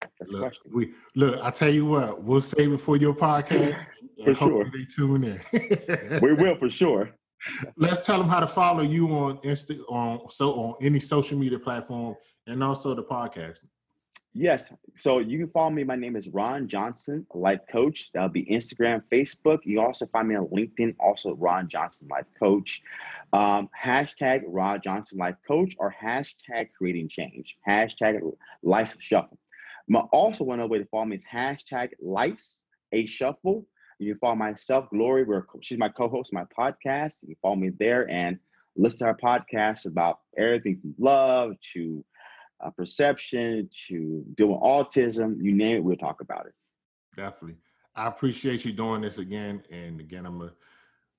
That's 0.00 0.32
look, 0.32 0.40
the 0.40 0.48
question. 0.48 0.72
We 0.74 0.92
look, 1.14 1.38
I 1.40 1.50
tell 1.50 1.70
you 1.72 1.86
what, 1.86 2.20
we'll 2.20 2.40
save 2.40 2.72
it 2.72 2.78
for 2.78 2.96
your 2.96 3.14
podcast. 3.14 3.76
for 4.24 4.34
sure. 4.34 4.64
They 4.64 4.84
tune 4.84 5.24
in. 5.24 6.20
we 6.20 6.32
will 6.34 6.56
for 6.58 6.68
sure. 6.68 7.10
Let's 7.76 8.06
tell 8.06 8.18
them 8.18 8.28
how 8.28 8.40
to 8.40 8.46
follow 8.46 8.82
you 8.82 9.08
on 9.08 9.38
Insta 9.38 9.78
on 9.88 10.30
so 10.30 10.52
on 10.52 10.74
any 10.80 11.00
social 11.00 11.38
media 11.38 11.58
platform 11.58 12.16
and 12.46 12.62
also 12.62 12.94
the 12.94 13.02
podcast. 13.02 13.58
Yes. 14.36 14.74
So 14.96 15.20
you 15.20 15.38
can 15.38 15.48
follow 15.50 15.70
me. 15.70 15.84
My 15.84 15.94
name 15.94 16.16
is 16.16 16.28
Ron 16.28 16.66
Johnson, 16.66 17.24
life 17.32 17.60
coach. 17.70 18.10
That'll 18.12 18.28
be 18.28 18.44
Instagram, 18.46 19.02
Facebook. 19.12 19.60
You 19.62 19.80
also 19.80 20.06
find 20.06 20.26
me 20.26 20.34
on 20.34 20.46
LinkedIn, 20.46 20.96
also 20.98 21.36
Ron 21.36 21.68
Johnson, 21.68 22.08
life 22.10 22.26
coach. 22.36 22.82
Um, 23.32 23.68
hashtag 23.80 24.42
Ron 24.46 24.80
Johnson, 24.82 25.18
life 25.18 25.36
coach, 25.46 25.76
or 25.78 25.94
hashtag 26.02 26.70
creating 26.76 27.10
change. 27.10 27.56
Hashtag 27.66 28.20
life 28.64 28.96
shuffle. 28.98 29.38
Also, 30.12 30.42
one 30.42 30.58
other 30.58 30.68
way 30.68 30.78
to 30.78 30.86
follow 30.86 31.04
me 31.04 31.16
is 31.16 31.24
hashtag 31.24 31.90
life's 32.00 32.64
a 32.92 33.06
shuffle. 33.06 33.66
You 33.98 34.12
can 34.12 34.18
follow 34.18 34.34
myself, 34.36 34.88
Glory. 34.90 35.24
Where 35.24 35.46
she's 35.60 35.78
my 35.78 35.88
co-host, 35.88 36.32
my 36.32 36.44
podcast. 36.44 37.22
You 37.22 37.28
can 37.28 37.36
follow 37.42 37.56
me 37.56 37.70
there 37.78 38.08
and 38.10 38.38
listen 38.76 39.00
to 39.00 39.04
our 39.06 39.16
podcast 39.16 39.86
about 39.86 40.20
everything 40.36 40.80
from 40.80 40.94
love 40.98 41.54
to 41.72 42.04
uh, 42.60 42.70
perception 42.70 43.68
to 43.88 44.24
doing 44.36 44.58
autism. 44.60 45.42
You 45.42 45.52
name 45.52 45.76
it, 45.76 45.84
we'll 45.84 45.96
talk 45.96 46.20
about 46.20 46.46
it. 46.46 46.54
Definitely. 47.16 47.56
I 47.94 48.08
appreciate 48.08 48.64
you 48.64 48.72
doing 48.72 49.02
this 49.02 49.18
again. 49.18 49.62
And 49.70 50.00
again, 50.00 50.26
I'm 50.26 50.38
gonna 50.38 50.52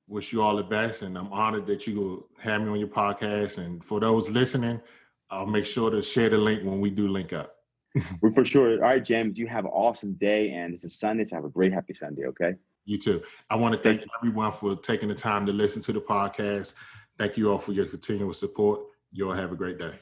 wish 0.08 0.34
you 0.34 0.42
all 0.42 0.56
the 0.56 0.64
best. 0.64 1.02
And 1.02 1.18
I'm 1.18 1.32
honored 1.32 1.66
that 1.68 1.88
you 1.88 2.28
have 2.40 2.62
me 2.62 2.70
on 2.70 2.80
your 2.80 2.88
podcast. 2.88 3.58
And 3.58 3.84
for 3.84 4.00
those 4.00 4.30
listening, 4.30 4.82
I'll 5.30 5.46
make 5.46 5.66
sure 5.66 5.90
to 5.90 6.02
share 6.02 6.30
the 6.30 6.38
link 6.38 6.64
when 6.64 6.82
we 6.82 6.90
do 6.90 7.08
link 7.08 7.34
up. 7.34 7.55
We're 8.22 8.32
for 8.32 8.46
sure. 8.46 8.74
All 8.74 8.80
right, 8.80 9.04
James, 9.04 9.38
you 9.38 9.48
have 9.48 9.66
an 9.66 9.72
awesome 9.72 10.14
day. 10.14 10.52
And 10.52 10.74
it's 10.74 10.84
a 10.84 10.90
Sunday, 10.90 11.24
so 11.24 11.36
have 11.36 11.46
a 11.46 11.50
great, 11.50 11.74
happy 11.74 11.94
Sunday, 11.94 12.26
okay? 12.28 12.56
You 12.86 13.00
too. 13.00 13.24
I 13.50 13.56
want 13.56 13.74
to 13.76 13.82
thank 13.82 14.02
everyone 14.20 14.52
for 14.52 14.76
taking 14.76 15.10
the 15.10 15.16
time 15.16 15.46
to 15.46 15.54
listen 15.54 15.82
to 15.84 15.94
the 15.94 16.02
podcast. 16.02 16.74
Thank 17.18 17.38
you 17.38 17.52
all 17.52 17.60
for 17.60 17.72
your 17.72 17.86
continuous 17.86 18.40
support. 18.40 18.82
You 19.12 19.30
all 19.30 19.36
have 19.36 19.52
a 19.52 19.56
great 19.56 19.80
day. 19.80 19.94